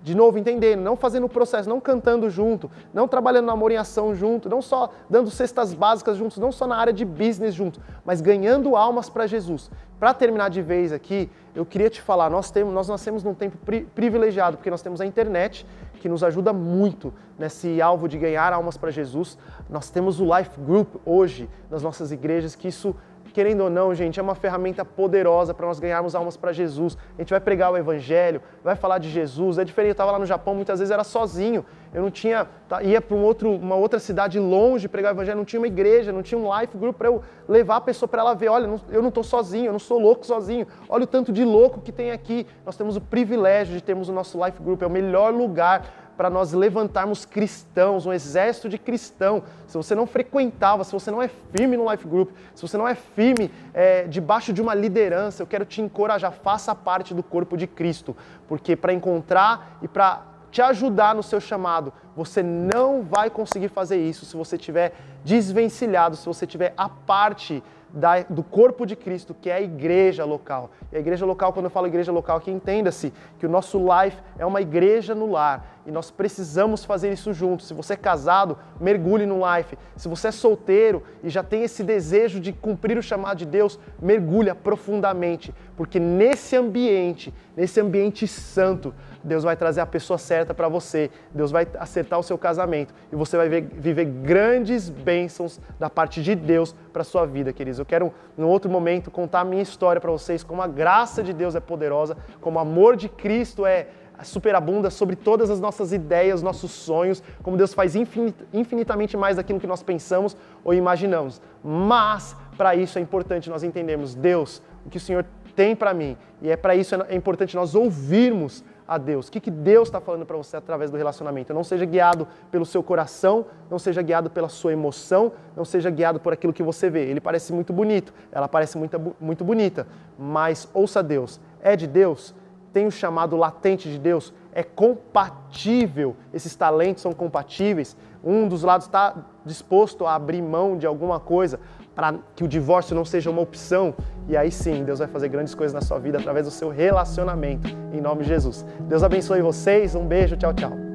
De 0.03 0.15
novo, 0.15 0.37
entendendo, 0.37 0.81
não 0.83 0.97
fazendo 0.97 1.25
o 1.25 1.29
processo, 1.31 1.67
não 1.67 1.81
cantando 1.81 2.29
junto, 2.29 2.71
não 2.93 3.09
trabalhando 3.09 3.47
no 3.47 3.53
amor 3.53 3.73
em 3.73 3.77
ação 3.77 4.15
junto, 4.15 4.51
não 4.51 4.61
só 4.61 4.93
dando 5.09 5.31
cestas 5.31 5.73
básicas 5.73 6.19
juntos, 6.19 6.37
não 6.37 6.53
só 6.53 6.67
na 6.67 6.77
área 6.77 6.93
de 6.93 7.07
business 7.07 7.55
junto, 7.55 7.81
mas 8.05 8.21
ganhando 8.21 8.77
almas 8.77 9.09
para 9.09 9.27
Jesus. 9.27 9.71
Para 9.99 10.13
terminar 10.13 10.51
de 10.51 10.61
vez 10.61 10.93
aqui, 10.93 11.31
eu 11.55 11.65
queria 11.65 11.89
te 11.89 12.03
falar, 12.03 12.29
nós, 12.29 12.51
temos, 12.51 12.75
nós 12.75 12.87
nascemos 12.87 13.25
num 13.25 13.33
tempo 13.33 13.57
pri 13.65 13.83
privilegiado, 13.95 14.59
porque 14.59 14.71
nós 14.71 14.83
temos 14.83 15.01
a 15.01 15.07
internet, 15.07 15.67
que 16.01 16.09
nos 16.09 16.23
ajuda 16.23 16.53
muito 16.53 17.13
nesse 17.39 17.81
alvo 17.81 18.07
de 18.07 18.19
ganhar 18.19 18.53
almas 18.53 18.77
para 18.77 18.91
Jesus. 18.91 19.39
Nós 19.71 19.89
temos 19.89 20.21
o 20.21 20.37
Life 20.37 20.61
Group 20.61 20.97
hoje 21.05 21.49
nas 21.71 21.83
nossas 21.83 22.13
igrejas, 22.13 22.55
que 22.55 22.69
isso 22.69 22.95
querendo 23.37 23.65
ou 23.65 23.69
não, 23.69 23.95
gente, 23.95 24.19
é 24.19 24.23
uma 24.23 24.35
ferramenta 24.35 24.83
poderosa 24.83 25.53
para 25.53 25.67
nós 25.67 25.79
ganharmos 25.79 26.15
almas 26.15 26.39
para 26.39 26.55
Jesus. 26.55 26.97
A 27.19 27.21
gente 27.21 27.29
vai 27.29 27.39
pregar 27.39 27.71
o 27.71 27.77
Evangelho, 27.77 28.41
vai 28.65 28.75
falar 28.75 28.97
de 28.97 29.11
Jesus. 29.11 29.59
É 29.59 29.65
diferente, 29.65 29.91
eu 29.91 29.93
estava 29.93 30.11
lá 30.11 30.19
no 30.19 30.25
Japão, 30.25 30.55
muitas 30.55 30.79
vezes 30.79 30.91
era 30.91 31.05
sozinho. 31.05 31.63
Eu 31.93 32.01
não 32.01 32.11
tinha, 32.11 32.47
tá, 32.67 32.83
ia 32.83 32.99
para 32.99 33.15
um 33.15 33.23
outro, 33.23 33.51
uma 33.55 33.75
outra 33.75 33.99
cidade 33.99 34.41
longe 34.41 34.89
pregar 34.89 35.13
o 35.13 35.17
Evangelho, 35.17 35.37
não 35.37 35.45
tinha 35.45 35.61
uma 35.61 35.67
igreja, 35.67 36.15
não 36.15 36.23
tinha 36.23 36.39
um 36.39 36.49
life 36.59 36.79
group 36.79 36.97
para 36.97 37.09
eu 37.09 37.23
levar 37.47 37.77
a 37.77 37.81
pessoa 37.83 38.09
para 38.09 38.23
ela 38.23 38.33
ver. 38.35 38.49
Olha, 38.49 38.81
eu 38.89 39.03
não 39.03 39.11
estou 39.11 39.23
sozinho, 39.23 39.67
eu 39.67 39.73
não 39.73 39.79
sou 39.79 40.01
louco 40.01 40.25
sozinho. 40.25 40.67
Olha 40.89 41.05
o 41.05 41.07
tanto 41.07 41.31
de 41.31 41.45
louco 41.45 41.83
que 41.83 41.93
tem 41.93 42.13
aqui. 42.13 42.47
Nós 42.65 42.75
temos 42.75 42.97
o 42.97 43.03
privilégio 43.03 43.75
de 43.75 43.83
termos 43.83 44.09
o 44.09 44.15
nosso 44.15 44.43
life 44.43 44.63
group, 44.63 44.81
é 44.81 44.87
o 44.87 44.91
melhor 44.91 45.31
lugar 45.35 46.06
para 46.17 46.31
nós 46.31 46.53
levantarmos 46.53 47.25
cristãos, 47.25 48.07
um 48.07 48.13
exército 48.13 48.69
de 48.69 48.79
cristão. 48.79 49.43
Se 49.67 49.77
você 49.77 49.95
não 49.95 50.07
frequentava, 50.07 50.85
se 50.85 50.93
você 50.93 51.11
não 51.11 51.21
é 51.21 51.29
firme 51.29 51.77
no 51.77 51.91
Life 51.91 52.07
Group, 52.07 52.31
se 52.55 52.63
você 52.63 52.77
não 52.77 52.89
é 52.89 52.95
firme 52.95 53.51
é, 53.75 54.05
debaixo 54.05 54.53
de 54.53 54.63
uma 54.63 54.75
liderança, 54.75 55.43
eu 55.43 55.47
quero 55.47 55.65
te 55.65 55.81
encorajar, 55.81 56.33
faça 56.33 56.75
parte 56.75 57.13
do 57.13 57.23
corpo 57.23 57.57
de 57.57 57.67
Cristo, 57.67 58.17
porque 58.49 58.75
para 58.75 58.93
encontrar 58.93 59.79
e 59.83 59.89
para 59.89 60.36
te 60.57 60.63
ajudar 60.63 61.15
no 61.15 61.23
seu 61.23 61.39
chamado, 61.39 61.93
você 62.17 62.43
não 62.43 63.03
vai 63.03 63.29
conseguir 63.29 63.69
fazer 63.69 63.99
isso 63.99 64.25
se 64.25 64.35
você 64.35 64.57
estiver 64.57 64.95
desvencilhado, 65.23 66.17
se 66.17 66.25
você 66.25 66.47
estiver 66.47 66.73
a 66.79 66.89
parte 66.89 67.63
da, 67.91 68.23
do 68.23 68.43
corpo 68.43 68.87
de 68.87 68.97
Cristo, 68.97 69.35
que 69.35 69.51
é 69.51 69.55
a 69.55 69.61
igreja 69.61 70.25
local. 70.25 70.71
E 70.91 70.97
a 70.97 70.99
igreja 70.99 71.27
local, 71.27 71.53
quando 71.53 71.67
eu 71.67 71.71
falo 71.71 71.87
igreja 71.87 72.11
local, 72.11 72.41
que 72.41 72.51
entenda-se 72.51 73.13
que 73.39 73.45
o 73.45 73.51
nosso 73.51 73.79
life 73.79 74.17
é 74.39 74.47
uma 74.47 74.63
igreja 74.63 75.15
no 75.15 75.31
lar 75.31 75.77
e 75.87 75.91
nós 75.91 76.11
precisamos 76.11 76.85
fazer 76.85 77.13
isso 77.13 77.33
juntos. 77.33 77.69
Se 77.69 77.75
você 77.75 77.93
é 77.93 77.97
casado, 77.97 78.59
mergulhe 78.81 79.25
no 79.25 79.39
life. 79.39 79.79
Se 79.95 80.09
você 80.09 80.29
é 80.29 80.33
solteiro 80.33 81.03
e 81.23 81.29
já 81.29 81.43
tem 81.43 81.63
esse 81.63 81.85
desejo 81.85 82.41
de 82.41 82.53
cumprir 82.53 82.99
o 82.99 83.03
chamado 83.03 83.39
de 83.39 83.47
Deus, 83.47 83.79
mergulha 84.01 84.55
profundamente, 84.55 85.55
porque 85.77 86.01
nesse 86.01 86.57
ambiente, 86.57 87.33
nesse 87.57 87.81
ambiente 87.81 88.27
santo, 88.27 88.93
Deus 89.27 89.43
vai 89.43 89.57
trazer 89.57 89.81
a 89.81 89.87
pessoa 89.87 90.17
certa 90.17 90.55
para 90.55 90.69
você, 90.69 91.11
Deus 91.35 91.51
vai 91.51 91.67
acertar 91.79 92.19
o 92.19 92.23
seu 92.23 92.39
casamento 92.39 92.95
e 93.13 93.17
você 93.17 93.37
vai 93.37 93.49
ver, 93.49 93.63
viver 93.63 94.05
grandes 94.05 94.89
bênçãos 94.89 95.61
da 95.79 95.91
parte 95.91 96.23
de 96.23 96.35
Deus 96.35 96.75
para 96.93 97.03
sua 97.03 97.27
vida, 97.27 97.53
queridos. 97.53 97.79
Eu 97.79 97.85
quero, 97.85 98.15
num 98.37 98.49
outro 98.49 98.71
momento, 98.71 99.11
contar 99.11 99.41
a 99.41 99.45
minha 99.45 99.63
história 99.63 100.01
para 100.01 100.11
vocês, 100.11 100.45
como 100.45 100.63
a 100.63 100.69
graça 100.69 101.23
de 101.23 101.33
Deus 101.33 101.55
é 101.55 101.61
poderosa, 101.61 102.17
como 102.41 102.59
o 102.59 102.61
amor 102.61 102.97
de 102.97 103.09
Cristo 103.09 103.67
é 103.67 103.89
superabunda 104.23 104.89
sobre 104.89 105.15
todas 105.15 105.51
as 105.51 105.61
nossas 105.61 105.93
ideias, 105.93 106.43
nossos 106.43 106.71
sonhos, 106.71 107.23
como 107.43 107.57
Deus 107.57 107.75
faz 107.75 107.95
infinitamente 107.95 109.15
mais 109.15 109.37
daquilo 109.37 109.61
que 109.61 109.67
nós 109.67 109.83
pensamos 109.83 110.35
ou 110.65 110.73
imaginamos. 110.73 111.43
Mas, 111.63 112.35
para 112.57 112.75
isso 112.75 112.99
é 112.99 113.03
importante 113.03 113.51
nós 113.51 113.63
entendermos, 113.63 114.15
Deus, 114.15 114.63
o 114.87 114.89
que 114.89 114.97
o 114.97 115.01
Senhor 115.01 115.27
tem 115.55 115.77
para 115.77 115.93
mim, 115.93 116.17
e 116.41 116.51
é 116.51 116.57
para 116.57 116.75
isso 116.77 116.95
é 116.95 117.15
importante 117.15 117.57
nós 117.57 117.75
ouvirmos 117.75 118.65
a 118.87 118.99
Deus. 118.99 119.29
O 119.29 119.33
que, 119.33 119.41
que 119.41 119.51
Deus 119.51 119.89
está 119.89 120.01
falando 120.01 120.25
para 120.25 120.37
você 120.37 120.57
através 120.57 120.91
do 120.91 120.97
relacionamento? 120.97 121.53
Não 121.53 121.65
seja 121.65 121.85
guiado 121.85 122.27
pelo 122.51 122.65
seu 122.65 122.83
coração, 122.83 123.47
não 123.71 123.79
seja 123.79 124.03
guiado 124.03 124.31
pela 124.31 124.49
sua 124.49 124.73
emoção, 124.73 125.33
não 125.57 125.65
seja 125.65 125.91
guiado 125.91 126.21
por 126.21 126.33
aquilo 126.33 126.53
que 126.53 126.63
você 126.63 126.89
vê. 126.89 127.05
Ele 127.07 127.21
parece 127.21 127.53
muito 127.53 127.73
bonito, 127.73 128.13
ela 128.31 128.49
parece 128.49 128.79
muito, 128.79 129.15
muito 129.21 129.45
bonita, 129.45 129.87
mas 130.19 130.69
ouça 130.73 131.03
Deus. 131.03 131.41
É 131.61 131.75
de 131.75 131.87
Deus? 131.87 132.35
Tem 132.73 132.87
o 132.87 132.91
chamado 132.91 133.37
latente 133.37 133.91
de 133.91 133.99
Deus? 133.99 134.33
É 134.53 134.63
compatível? 134.63 136.15
Esses 136.33 136.55
talentos 136.55 137.03
são 137.03 137.13
compatíveis? 137.13 137.97
Um 138.23 138.49
dos 138.49 138.63
lados 138.63 138.87
está 138.87 139.15
disposto 139.45 140.07
a 140.07 140.15
abrir 140.15 140.43
mão 140.43 140.77
de 140.77 140.87
alguma 140.87 141.19
coisa 141.19 141.61
para 141.97 142.15
que 142.37 142.45
o 142.45 142.49
divórcio 142.49 142.95
não 142.95 143.05
seja 143.05 143.31
uma 143.31 143.41
opção. 143.41 143.95
E 144.29 144.37
aí 144.37 144.53
sim, 144.53 144.85
Deus 144.85 144.99
vai 144.99 145.09
fazer 145.09 145.29
grandes 145.29 145.55
coisas 145.55 145.75
na 145.75 145.81
sua 145.81 145.99
vida 145.99 146.19
através 146.19 146.45
do 146.45 146.53
seu 146.53 146.69
relacionamento. 146.69 147.69
Em 147.93 148.01
nome 148.01 148.23
de 148.23 148.29
Jesus. 148.29 148.65
Deus 148.81 149.03
abençoe 149.03 149.41
vocês. 149.41 149.95
Um 149.95 150.07
beijo. 150.07 150.37
Tchau, 150.37 150.53
tchau. 150.53 150.86